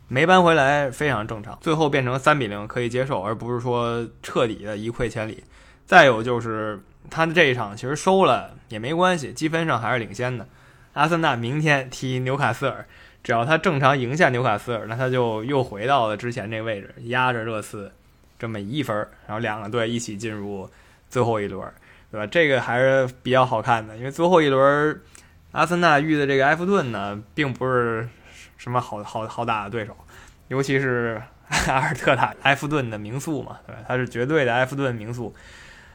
[0.09, 1.59] 没扳回来，非常正常。
[1.61, 5.45] 最后变成三比零可以接受，而不是说彻底的一溃千里。
[5.85, 6.81] 再有就是
[7.11, 10.47] 他的这一场其实收了也没关系，积分上还是领先的。
[10.95, 12.87] 阿森纳明天踢纽卡斯尔。
[13.23, 17.93] 只要他正常赢下纽卡斯尔，那他就又回到了之前这位置，压着热刺
[18.39, 20.69] 这么一分，然后两个队一起进入
[21.11, 21.63] 最后一轮，
[22.11, 22.27] 对吧？
[22.27, 25.01] 这个还是比较好看的，因为最后一轮
[25.53, 28.09] 阿森纳遇的这个埃弗顿呢，并不是
[28.57, 29.95] 什么好好好打的对手，
[30.49, 31.21] 尤其是
[31.67, 33.83] 阿尔特塔埃弗顿的名宿嘛，对吧？
[33.87, 35.35] 他是绝对的埃弗顿名宿，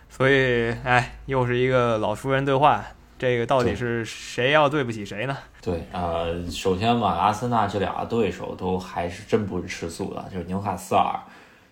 [0.10, 2.86] 所以哎，又是一个老熟人对话。
[3.18, 5.38] 这个到底是谁要对不起谁呢？
[5.62, 11.18] 对，呃，首先嘛，阿森纳这俩对手都还是真不是吃素的，就是纽卡斯尔，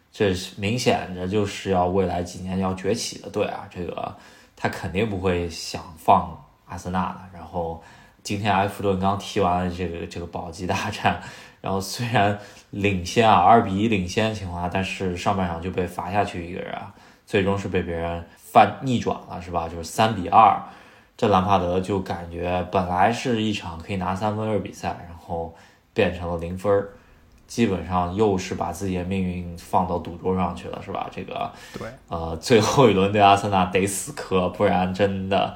[0.10, 4.16] 这明显的就是要未来几年要崛起的队啊，这个
[4.56, 7.20] 他肯定不会想放阿森纳的。
[7.34, 7.84] 然后
[8.24, 11.22] 今天埃弗顿刚踢完了这个这个保级大战，
[11.60, 16.94] 然后虽然领先啊，二比一领先的情况下，但是上半场就被罚下去一个人啊，
[17.26, 19.68] 最终是被别人翻逆转了，是吧？
[19.68, 20.58] 就是三比二。
[21.24, 25.56] 这兰帕德就感觉本来是一场可以拿三分的比赛，然后
[25.94, 26.86] 变成了零分
[27.48, 31.10] 基本上又是把自己的命运放到赌桌上去了，是吧？
[31.10, 35.56] 这个对，呃，最后一轮对阿森纳得死磕，不然真的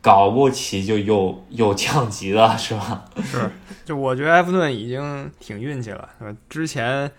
[0.00, 3.04] 搞不齐就又又降级了，是吧？
[3.20, 3.50] 是，
[3.84, 6.08] 就我觉得埃弗顿已经挺运气了，
[6.48, 7.10] 之前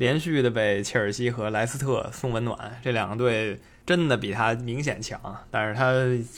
[0.00, 3.60] 连续的被切尔西和莱斯特送温暖，这两个队。
[3.86, 5.18] 真的比他明显强，
[5.50, 5.92] 但是他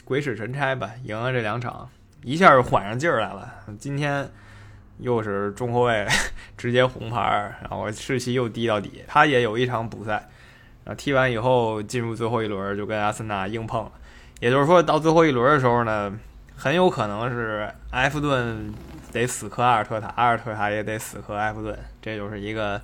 [0.07, 1.87] 鬼使神差吧，赢了这两场，
[2.23, 3.53] 一下就缓上劲儿来了。
[3.79, 4.27] 今天
[4.99, 6.07] 又是中后卫
[6.57, 9.05] 直接红牌，然后士气又低到底。
[9.07, 10.31] 他也有一场补赛，
[10.85, 13.93] 啊，踢完以后进入最后一轮就跟阿森纳硬碰了。
[14.41, 16.11] 也就是说到最后一轮的时候呢，
[16.57, 18.73] 很有可能是埃弗顿
[19.13, 22.81] 得死磕阿尔特塔，阿尔特塔也得死磕埃弗顿，这就是一个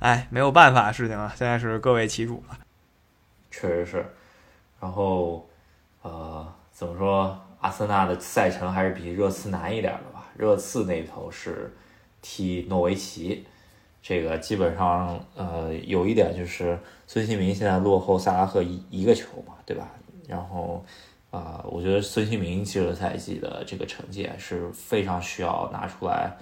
[0.00, 1.32] 哎没有办法的事情了。
[1.36, 2.58] 现在是各为其主了。
[3.50, 4.06] 确实是，
[4.80, 5.48] 然后，
[6.02, 7.40] 呃，怎么说？
[7.60, 10.26] 阿森纳的赛程还是比热刺难一点的吧？
[10.34, 11.76] 热刺那头是
[12.22, 13.44] 踢诺维奇，
[14.00, 19.90] 这个基本上，呃，有一点就是孙兴民现在落后萨拉赫一一个球嘛，对吧？
[20.26, 20.82] 然后，
[21.30, 26.34] 啊，我觉得孙兴民这个赛季的这个成绩是非常需要拿出来，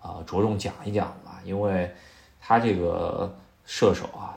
[0.00, 1.94] 啊，着重讲一讲的吧，因为
[2.46, 4.36] 他这个射手啊。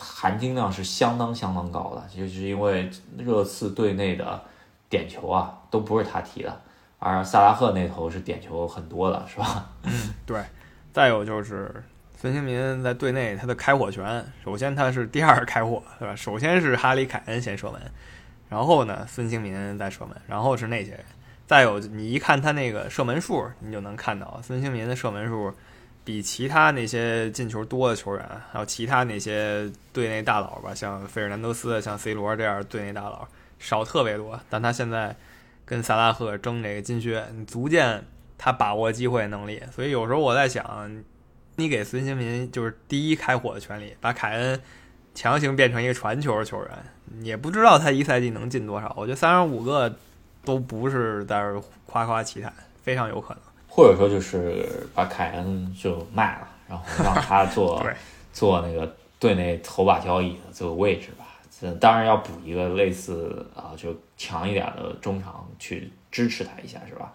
[0.00, 4.40] 含金量是相当相当高的，就是因为热刺队内的
[4.88, 6.60] 点球啊，都不是他踢的，
[7.00, 9.68] 而萨拉赫那头是点球很多的，是吧？
[9.82, 10.40] 嗯，对。
[10.92, 11.82] 再有就是
[12.16, 16.14] 孙兴民在队内他的开火权，首先他是第二开火，对吧？
[16.14, 17.82] 首先是哈里凯恩先射门，
[18.48, 21.04] 然后呢孙兴民在射门，然后是那些人。
[21.44, 25.52] 再有你一看他那个射门数，你就能看到孙兴民的射门数
[26.08, 34.40] 比其他那些进球多的球员，还有其他那些队内大佬吧，像费尔南德斯、像 C 罗这样队内大佬少特别多。
[34.48, 35.14] 但他现在
[35.66, 38.02] 跟萨拉赫争这个金靴，你足见
[38.38, 39.62] 他把握机会能力。
[39.70, 41.04] 所以有时候我在想，
[41.56, 44.58] 你给孙兴民就是第一开火的权利，把凯恩
[45.14, 48.94] 强行变成一个传球的球员，也不知道他一赛季能进多少。
[48.96, 49.94] 我觉得三十五个。
[50.44, 51.42] 都不是在
[51.84, 52.50] 夸夸其谈，
[52.82, 53.42] 非常有可能，
[53.78, 57.80] 或者说就是把凯恩就卖了，然后让他 做
[58.32, 61.24] 做那个队内头把交椅的这个位置吧。
[61.60, 67.12] 这当然要补一个类似啊，就强一点的中场去支持他一下，是吧？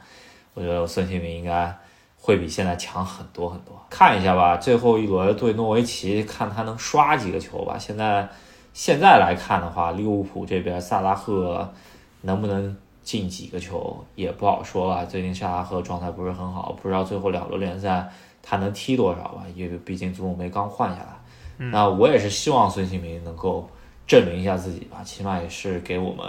[0.54, 1.78] 我觉得孙兴民应该
[2.18, 3.78] 会比现在强很多很多。
[3.90, 7.78] 看一下吧，最后一轮对诺维奇，看他能刷几个球吧。
[7.78, 8.26] 现在
[8.74, 11.74] 现在来看的话，利物浦这边萨拉赫
[12.22, 12.78] 能不能？
[13.04, 18.10] 进几个球也不好说吧，最近沙拉赫状态不是很好，不知道最后两轮联赛
[18.42, 19.44] 他能踢多少吧？
[19.56, 23.70] 因为毕竟祖母梅刚换下来，那我也是希望孙兴民能够
[24.08, 26.26] 证明一下自己吧，起码也是给我们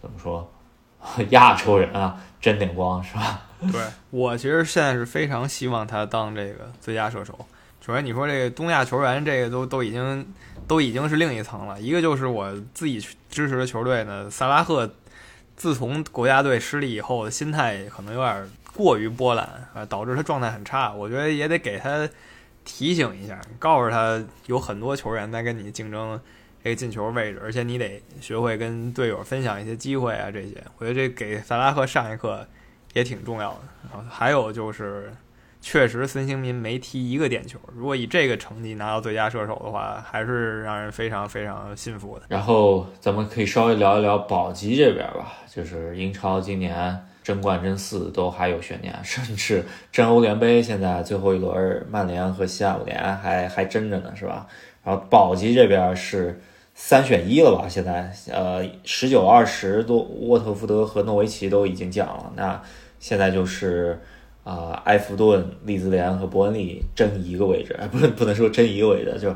[0.00, 0.50] 怎么说
[1.28, 3.42] 亚洲人啊争点光，是吧？
[3.70, 7.38] 对我其实现在是非常希望他当这个最佳射手。
[7.80, 10.26] 首先你说这个东亚球员，这个都都已经
[10.66, 11.78] 都已经是另一层了。
[11.80, 14.90] 一个就是我自己支持的球队呢，萨拉赫。
[15.58, 19.44] 自从国家队失利以后，心态可能有点过于波澜
[19.74, 20.92] 啊，导致他状态很差。
[20.94, 22.08] 我觉得也得给他
[22.64, 26.18] 提醒一下，告诉他有很多球员在跟你竞争
[26.64, 30.30] 这个进球位置，而且你得学会跟队友分享一些机会啊。
[30.30, 32.46] 这些，我觉得这给萨拉赫上一课
[32.94, 33.58] 也挺重要的。
[33.90, 35.12] 然后还有就是。
[35.60, 37.58] 确实，孙兴民没踢一个点球。
[37.74, 42.24] 如果以这个成绩拿到最佳射手的话，还是让人非常非常信服的。
[42.28, 54.46] 然后咱们可以稍微聊一聊保级这边吧，就是英超今年争冠、争四都还有悬念，甚至争欧联杯，现在最后一轮曼联和西汉姆联还还争着呢，是吧？
[54.84, 56.40] 然后保级这边是
[56.74, 57.68] 三选一了吧？
[57.68, 62.62] 现在呃，十九、二十都沃特福德和诺维奇都已经降了，那
[63.00, 64.00] 现在就是。
[64.48, 69.34] 啊，埃弗顿、利兹联和伯恩利争一个位置，不是不能说争一个位置，就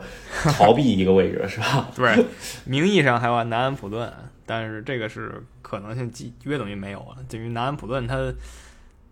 [0.53, 1.87] 逃避一个位置，是吧？
[1.95, 2.25] 对，
[2.65, 4.11] 名义上还有南安普顿，
[4.47, 7.17] 但是这个是可能性几约等于没有了。
[7.29, 8.33] 等于南安普顿，他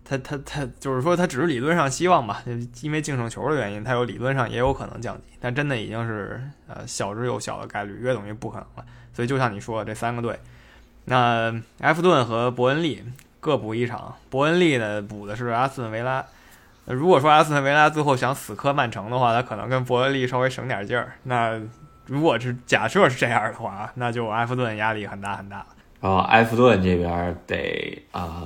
[0.03, 2.43] 他他他就是说，他只是理论上希望吧，
[2.81, 8.87] 因为净胜球的原因，他有理论上也有可能降级，但真的已经是呃小之又小的概率，约等于不可能了。
[9.13, 10.41] 所以就像你说的，这三个队，
[11.05, 13.05] 那埃弗顿和伯恩利。
[13.41, 16.25] 各补一场，伯恩利呢补的是阿斯顿维拉。
[16.85, 21.15] 如果说阿斯顿维拉最后想死磕曼城的话，他可能跟伯恩利稍微省点劲儿。
[21.23, 21.59] 那
[22.05, 25.65] 如果是假设是这样的话，那就埃弗顿压力很大很大。
[26.01, 28.43] 然后埃弗顿这边得啊，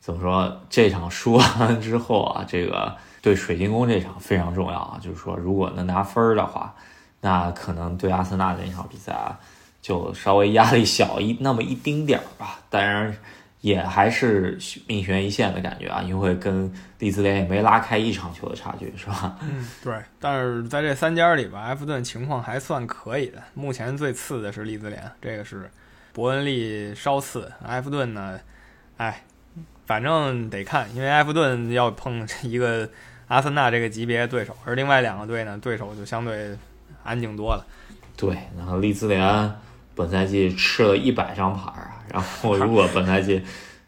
[0.00, 0.60] 怎么说？
[0.68, 4.98] 这场输完之后啊，这个对水晶宫这场非常重要啊。
[5.00, 6.74] 就是说，如果能拿分儿的话，
[7.20, 9.38] 那可能对阿森纳这场比赛啊，
[9.80, 12.58] 就稍微压力小一那么一丁点儿吧。
[12.68, 13.16] 当然。
[13.60, 19.36] 也还是命悬一线的感觉啊，因为跟利兹联也没拉开一场球的差距，是吧？
[19.42, 19.94] 嗯，对。
[20.18, 23.42] 但是在这三家里吧，埃弗顿情况还算可以的。
[23.52, 25.70] 目前最次的是利兹联，这个是
[26.14, 27.52] 伯恩利稍次。
[27.66, 28.40] 埃弗顿呢，
[28.96, 29.22] 哎，
[29.84, 32.88] 反正得看，因为埃弗顿要碰一个
[33.28, 36.56] 阿森纳这个级别的对手，而另外两个队呢，对手就相对
[37.04, 37.66] 安静多了。
[38.16, 39.52] 对，然后利兹联
[39.94, 41.99] 本赛季吃了一百张牌啊。
[42.12, 43.42] 然后，如果本赛季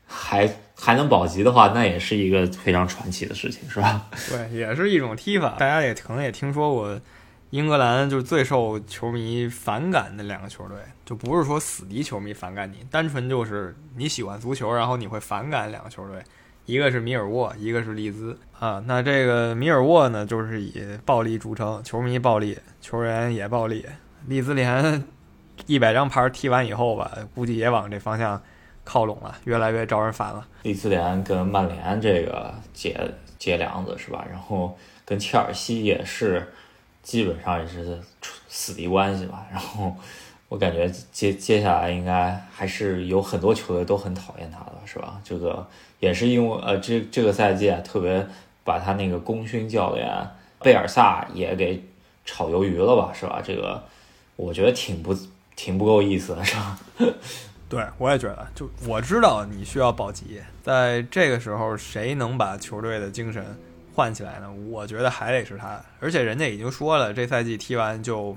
[0.07, 4.07] 还还能保级的话，那也是一个非常传奇的事情，是吧？
[4.29, 5.57] 对，也是一种踢法。
[5.59, 7.01] 大家也可能也听说过，
[7.51, 16.23] 英格兰就是最受球迷反感的两个球队，就不是说死敌球迷反感你，单纯就是你喜欢足球，然后你会反感两个球队，
[16.67, 18.83] 一个是米尔沃，一个是利兹啊。
[18.87, 23.85] 那这个米尔沃呢，就是以暴力著称，球迷暴力，球员也暴力。
[24.27, 25.05] 利兹联。
[25.66, 28.41] 一百张牌踢完以后吧，估计也往这方向
[28.84, 30.47] 靠拢了，越来越招人烦了。
[30.62, 32.99] 利兹联跟曼联这个结
[33.39, 34.24] 结梁子是吧？
[34.30, 36.53] 然后跟切尔西也是
[37.03, 38.01] 基本上也是
[38.49, 39.47] 死敌关系吧。
[39.51, 39.95] 然后
[40.49, 45.20] 我感觉接接下来应该还是有很多球队都很讨厌他的，是吧？
[45.24, 45.66] 这个
[46.01, 48.26] 也是因为呃，这这个赛季啊，特别
[48.64, 50.09] 把他那个功勋教练
[50.61, 51.84] 贝尔萨也给
[52.24, 53.41] 炒鱿鱼了吧，是吧？
[53.45, 53.82] 这个
[54.34, 55.16] 我觉得挺不。
[55.57, 56.78] 挺不够意思的是吧？
[57.68, 58.46] 对，我也觉得。
[58.55, 63.42] 就我知道你需要保级，在这个时候，谁能把球队的精神
[63.94, 64.53] 换起来呢？
[64.70, 65.80] 我觉得还得是他。
[65.98, 68.36] 而且人家已经说了，这赛季踢完就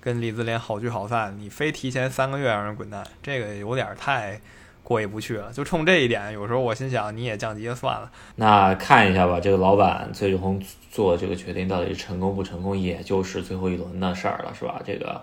[0.00, 4.40] 跟利兹联好聚好散，你非提前三个月让人滚蛋，这个有点太
[4.82, 5.52] 过意不去了。
[5.52, 8.10] 就冲这一点，有时候我心想，你也降级了算了。
[8.36, 10.58] 那看一下吧，这个老板最终
[10.90, 14.80] 做这个决定到底是成功不成功，也就是最后一轮的事儿了，是吧？
[14.86, 15.22] 这个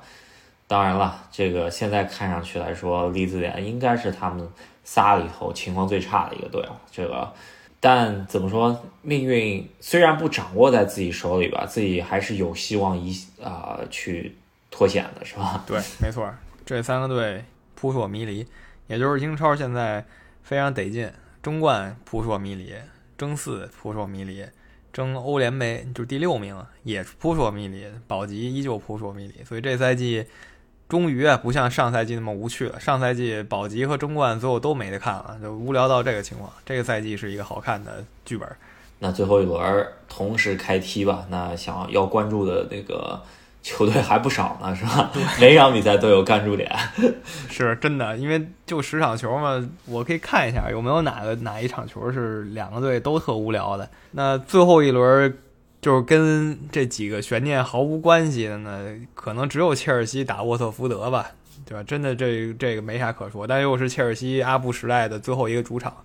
[0.68, 4.47] 当然了，这个现在看上去来说，利兹联应该是他们
[4.84, 6.80] 仨里头情况最差的一个队了。
[6.91, 7.34] 这个，
[7.80, 14.36] 但怎么说，命运虽然不掌握在自己手里吧，自己还是有希望一啊去。
[14.70, 15.63] 脱险的是吧？
[15.65, 16.32] 对，没错，
[16.63, 17.43] 这三个队
[17.74, 18.45] 扑朔迷离，
[18.88, 20.05] 也就是英超现在
[20.43, 21.09] 非常得劲，
[21.41, 22.76] 争冠扑朔迷离，
[23.18, 24.45] 争四扑朔迷离，
[24.93, 29.43] 争欧联杯就第六名也扑朔迷离，保级依旧扑朔迷离。
[29.43, 30.28] 所以这赛季
[30.89, 32.79] 终于啊，不像上赛季那么无趣了。
[32.79, 36.51] 上赛季保级和争冠最后都没得看了，就无聊到这个情况。
[36.65, 38.47] 这个赛季是一个好看的剧本。
[38.99, 43.21] 那最后一轮同时开踢吧，那想要关注的那个。
[43.63, 45.11] 球队还不少呢，是吧？
[45.41, 46.73] 每场比赛都有关注点，
[47.51, 48.15] 是真的。
[48.15, 53.89] 因为就十场球嘛，我可以看一下有没有哪个哪一场球是两个队都特无聊的。
[54.11, 55.38] 那最后一轮
[55.88, 61.31] 就是跟这几个悬念毫无关系的呢，可能只有切尔西打沃特福德吧，
[61.65, 61.81] 对吧？
[61.81, 65.95] 真的这这个没啥可说，但又是切尔西阿布时代的最后一个主场，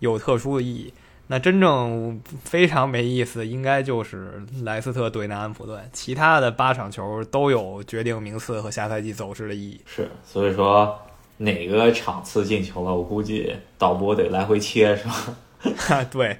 [0.00, 0.92] 有特殊的意义。
[1.28, 9.80] 那真正非常没意思，应该就是莱斯特对南安普顿，其他的八场球都有决定名次和下赛季走势的意义。
[9.86, 10.94] 是，所以说
[11.38, 16.04] 哪个场次进球了，我估计导播得来回切，是吧？
[16.12, 16.36] 对，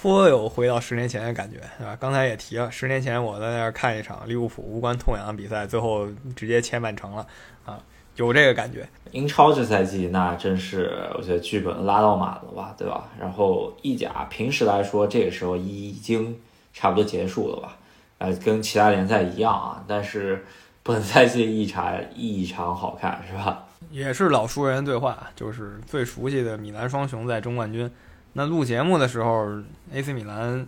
[0.00, 1.96] 颇有回到十年前的感觉，是吧？
[1.98, 7.26] 刚才也提了，十年前我在那儿看一场利物浦无关痛痒的比赛，最后直接切曼城了，
[7.64, 7.78] 啊。
[8.16, 13.08] 有这个感觉，英超这赛季那真是我觉得剧本拉到满了吧，对吧？
[13.16, 16.36] 然后意甲平时来说这个时候已经
[16.72, 17.76] 差不多结束了吧？
[18.18, 20.44] 呃，跟其他联赛一样啊，但是
[20.82, 23.64] 本赛季异常异常好看，是吧？
[23.92, 27.88] 也是老熟人对话，就是最熟悉的米兰双雄在争冠军。
[28.32, 29.62] 那录节目的时候
[29.92, 30.66] ，AC 米兰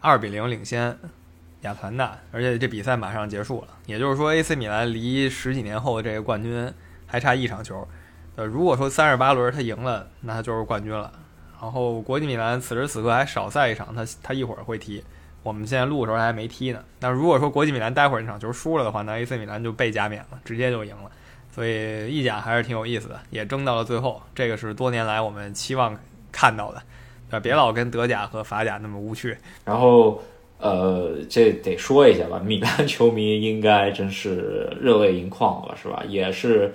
[0.00, 0.98] 二比零领先。
[1.62, 6.70] 亚特兰大，而且这比赛马上结束了，也就是说，AC 米兰离十几年后的这个冠军
[7.06, 7.88] 还差一场球。
[8.36, 11.10] 呃，如果说三十八轮他赢了，那他就是冠军了。
[11.58, 15.02] 然后国际米兰此时此刻还少赛一场，他他一会儿会踢。
[15.42, 16.84] 我们现在录的时候还没踢呢。
[17.00, 21.10] 那如果说国际米兰待会儿那场球输了的话，那 AC 米兰就被加冕了，直接就赢了。
[21.50, 24.20] 所以意甲还是挺有意思的，也争到了最后。
[24.34, 25.98] 这个是多年来我们期望
[26.34, 26.82] 看到的，
[27.30, 29.36] 呃，别老跟德甲和法甲那么无趣。
[29.64, 30.20] 然后。
[30.56, 36.02] 呃，这得说一下吧，米兰球迷应该真是热泪盈眶了，是吧？
[36.08, 36.72] 也是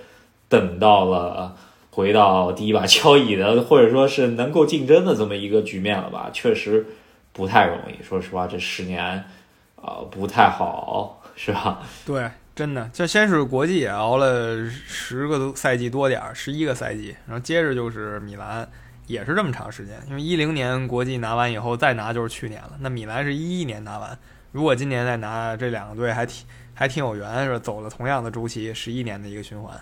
[0.47, 1.55] 等到了
[1.89, 6.30] 回到第一把交椅的，或者说是能够竞争的这么一个局面了吧？
[6.32, 6.86] 确实
[7.34, 9.24] 不太容易，说实话，这十年
[9.78, 11.82] 啊不太好，是吧？
[12.05, 18.70] 对，真的，就先是国际也熬了十个赛季多点儿，十一个赛季，然后接着就是米兰。
[19.10, 22.78] 也是这么长时间，因为一零年国际拿完以后再拿就是去年了。
[22.80, 24.16] 那米兰是一一年拿完，
[24.51, 26.45] 如果今年再拿，这两个队还挺
[26.76, 29.76] 还挺有缘，是吧走了同样的周期，十一年的一个循环。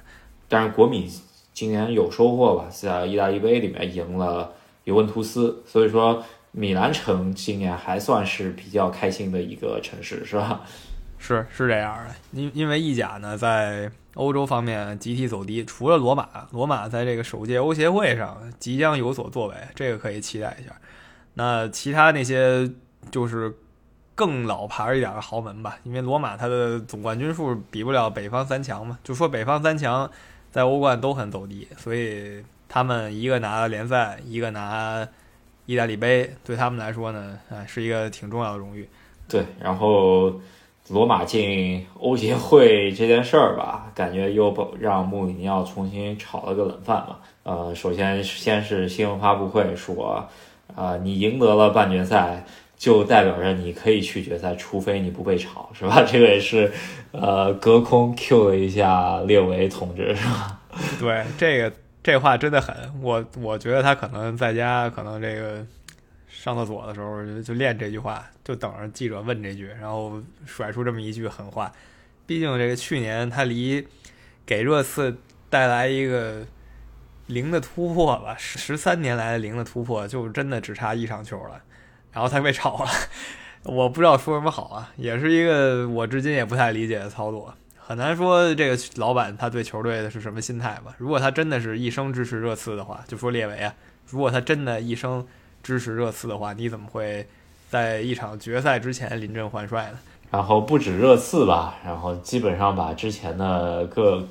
[0.48, 1.12] 但是国米
[1.54, 4.54] 今年有收获吧，在意大利杯里面赢了
[4.86, 10.62] 尤文图斯，所以说米兰城今年还算是比较开心的一个城市，是吧？
[11.18, 13.92] 是是这样的，因因为意甲呢在。
[14.18, 20.74] 欧洲方面集体走低，除了罗马，罗马在这个首届欧协会上即将有所作为，这个可以期待一下。
[21.36, 22.68] 那其他那些
[23.12, 23.54] 就是
[24.16, 30.10] 更老牌一点的豪门吧，因为罗马它的总冠军数比不了北方三强嘛，就说北方三强
[30.52, 35.08] 在欧冠都很走低，所以他们一个拿联赛，一个拿
[35.68, 38.90] 意大利杯，对他们来说呢，哎，是一个挺重要的荣誉。
[39.28, 40.42] 对，然后。
[40.90, 47.18] 罗马进欧协会这件事儿吧，感觉又让穆里尼奥重新炒了个冷饭嘛。
[47.44, 50.26] 呃，首先先是新闻发布会说，
[50.76, 52.46] 啊，你赢得了半决赛，
[52.78, 56.04] 就代表着你可以去决赛，除非你不被炒，是吧？
[56.08, 56.72] 这个也是，
[57.12, 60.60] 呃，隔空 Q 了一下列维同志，是吧？
[61.00, 65.66] 对，这个这话真的很，我我觉得他可能在家，可能这个。
[66.40, 71.72] 上厕所的时候就练这句话，就等着记者问这句，然后甩出这么一句狠话。
[72.28, 73.86] 毕竟这个去年他离
[74.46, 75.18] 给热刺
[75.50, 76.46] 带来一个
[77.26, 81.60] 零的突破吧，十三年来的零的突破，就真的只差一场球了。
[82.12, 82.90] 然后他被炒了，
[83.66, 87.52] 我不知道说什么好啊，也是一个我至今也不太理解的操作。
[87.78, 90.94] 很难说这个老板他对球队的是什么心态吧。
[91.00, 93.74] 如果他真的是一生支持热刺的话，就说列维啊，
[94.06, 95.28] 如果他真的一生。
[95.68, 97.28] 支持热刺的话，你怎么会
[97.70, 99.98] 在一场决赛之前临阵换帅呢？
[100.32, 104.26] 然后不止热刺吧，然后基本上把之前的各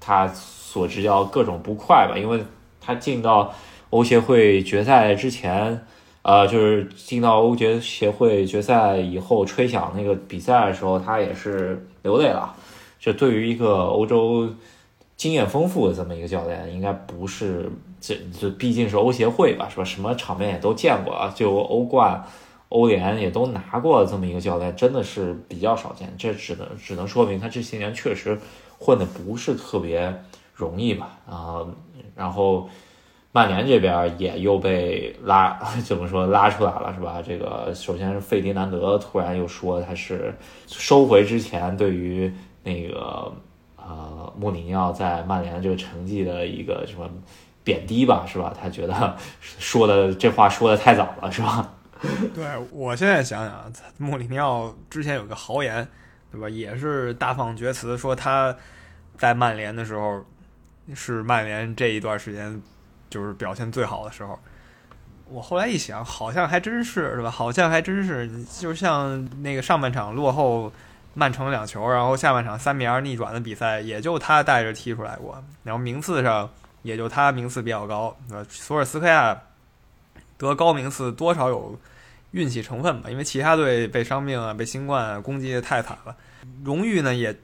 [0.00, 2.42] 他所执教各种不快吧，因为
[2.80, 3.54] 他进到
[3.90, 5.86] 欧协会决赛之前，
[6.22, 12.52] 呃，就是进到欧决协会决赛以后吹响那个比赛的时候，他也是流泪了。
[12.98, 14.52] 就对于一个欧洲
[15.16, 17.70] 经验丰富的这么一个教练，应该不是
[18.00, 19.84] 这这毕竟是欧协会吧，是吧？
[19.84, 22.24] 什么场面也都见过啊，就欧冠。
[22.70, 26.14] 欧联也都拿过这么一个教练，真的是比较少见。
[26.16, 28.38] 这只能只能说明他这些年确实
[28.78, 30.22] 混的不是特别
[30.54, 31.18] 容易吧？
[31.28, 31.66] 啊，
[32.14, 32.68] 然后
[33.32, 37.20] 曼联这边也又被拉， 怎么说拉出来了是吧？
[37.20, 40.32] 这个首先是费迪南德突然又说他是
[40.68, 42.32] 收回之前对于
[42.62, 43.32] 那个
[43.76, 47.10] 呃穆里尼奥在曼联这个成绩的一个什么
[47.62, 48.54] 贬低吧，是吧？
[48.60, 51.72] 他觉得说的这话说的太早了，是吧？
[52.34, 55.86] 对我现在想想，穆里尼奥之前有个豪言，
[56.32, 56.48] 对吧？
[56.48, 58.54] 也是大放厥词，说他
[59.18, 60.24] 在曼联的时候
[60.94, 62.60] 是曼联这一段时间
[63.10, 64.38] 就是表现最好的时候。
[65.28, 67.30] 我后来一想，好像还真是，是吧？
[67.30, 70.72] 好像还真是，就像那个上半场落后
[71.14, 75.40] 曼城两球，然后下半场三比二逆转的比赛，也就他带着踢出来过。
[75.62, 76.50] 然后名次上
[76.82, 78.46] 也就他名次比较高，对吧？
[78.48, 79.40] 索尔斯克亚
[80.38, 81.78] 得高名次多少有。
[82.32, 86.14] 运气成分吧，因为其他队被伤病啊、被新冠啊攻击的太惨了。
[86.62, 87.36] 荣誉呢，也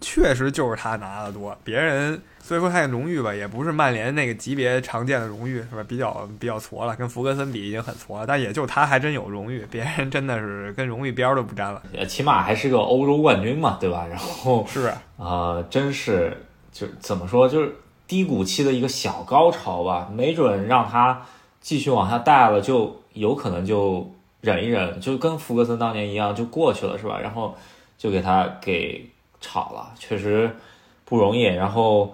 [0.00, 1.58] 确实就是他拿的多。
[1.64, 5.84] 别人所以说他的荣誉吧，也不是曼联那个级别常见的荣誉，是吧？
[5.88, 8.24] 比较比较矬了，跟福格森比已经很矬了。
[8.24, 11.82] 但也就他还真有荣誉， 别人真的是跟荣誉边都不沾了。
[11.92, 14.06] 也起码还是个欧洲冠军嘛，对吧？
[14.08, 16.40] 然后是啊，真是
[16.70, 17.74] 就怎么说，就是
[18.06, 20.10] 低谷期的一个小高潮吧。
[20.12, 21.22] 没准让他
[21.60, 23.00] 继续往下带了，就。
[23.14, 27.16] 有可能就忍一忍，就跟福格森当年一样，就过去了，是吧？
[27.20, 27.54] 然后
[27.96, 29.08] 就给他给
[29.40, 30.50] 炒了，确实
[31.04, 31.44] 不容易。
[31.44, 32.12] 然后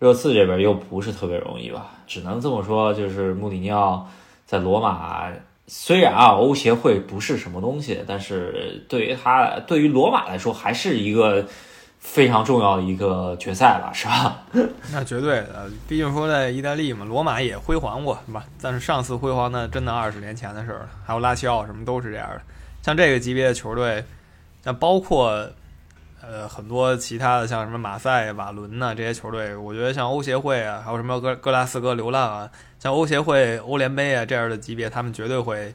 [0.00, 1.92] 热刺这边又不是特别容易吧？
[2.08, 4.08] 只能这么说，就是穆里尼奥
[4.44, 5.30] 在罗马，
[5.68, 11.46] 虽然啊欧协会不是什么东西，但是对于他，对于罗马来说，还是一个。
[12.00, 14.42] 非常重要的一个决赛了，是吧？
[14.90, 18.44] 那绝对的，毕竟说在意大利嘛，罗马也辉煌过，是吧？
[18.60, 20.88] 但是上次辉煌那真的二十年前的事儿了。
[21.04, 22.40] 还有拉齐奥什么都是这样的。
[22.82, 24.02] 像这个级别的球队，
[24.64, 25.46] 那包括
[26.22, 35.74] 呃很多其他的，像什么马赛、瓦伦呐这些球队，我觉得像欧协会啊，还有什么哥哥拉斯哥流浪啊，像欧协会、欧联杯啊这样的级别，他们绝对会。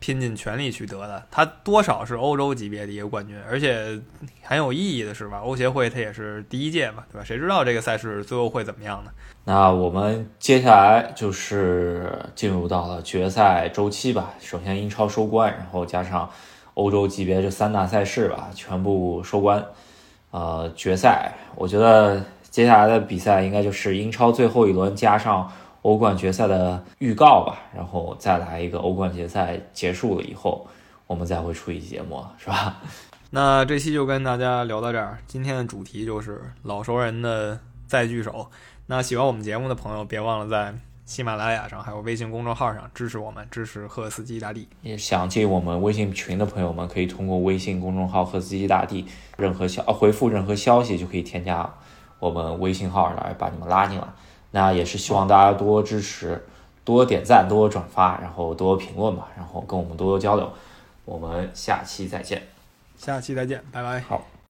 [0.00, 4.00] 拼尽全力去得的，他多少是欧洲级别的一个冠军，而且
[4.42, 5.38] 很有意义的是吧？
[5.38, 7.24] 欧协会它也是第一届嘛，对吧？
[7.24, 9.10] 谁知道这个赛事最后会怎么样呢？
[9.44, 14.34] 那我们接下来就是进入到了决赛周期吧。
[14.38, 16.30] 首先英超收官，然后加上
[16.74, 19.64] 欧洲级别这三大赛事吧，全部收官。
[20.30, 25.50] 呃，决赛，我觉得接下来的比赛应该就是英超最后一轮加上。
[25.82, 30.66] 欧冠决赛的预告吧，然后再来一个欧冠决赛结束了以后，
[31.06, 32.78] 我们再会出一期节目，是吧？
[33.30, 35.18] 那这期就跟大家聊到这儿。
[35.26, 38.50] 今天的主题就是老熟人的再聚首。
[38.86, 40.74] 那喜欢我们节目的朋友，别忘了在
[41.04, 44.66] 喜马拉雅上还有微信公众号上支持我们，支持赫斯基大帝。
[44.80, 49.06] 也想进我们微信群的朋友们，可以通过微信公众号赫斯基大帝，
[49.36, 51.70] 任何消回复任何消息就可以添加
[52.18, 54.06] 我们微信号来把你们拉进来。
[54.50, 56.46] 那也是希望大家多支持，
[56.84, 60.50] 多点赞，多转发，然后多评论吧，然后跟我们多多交流。
[61.04, 62.42] 我们下期再见，
[62.96, 64.00] 下期再见，拜拜。
[64.00, 64.37] 好。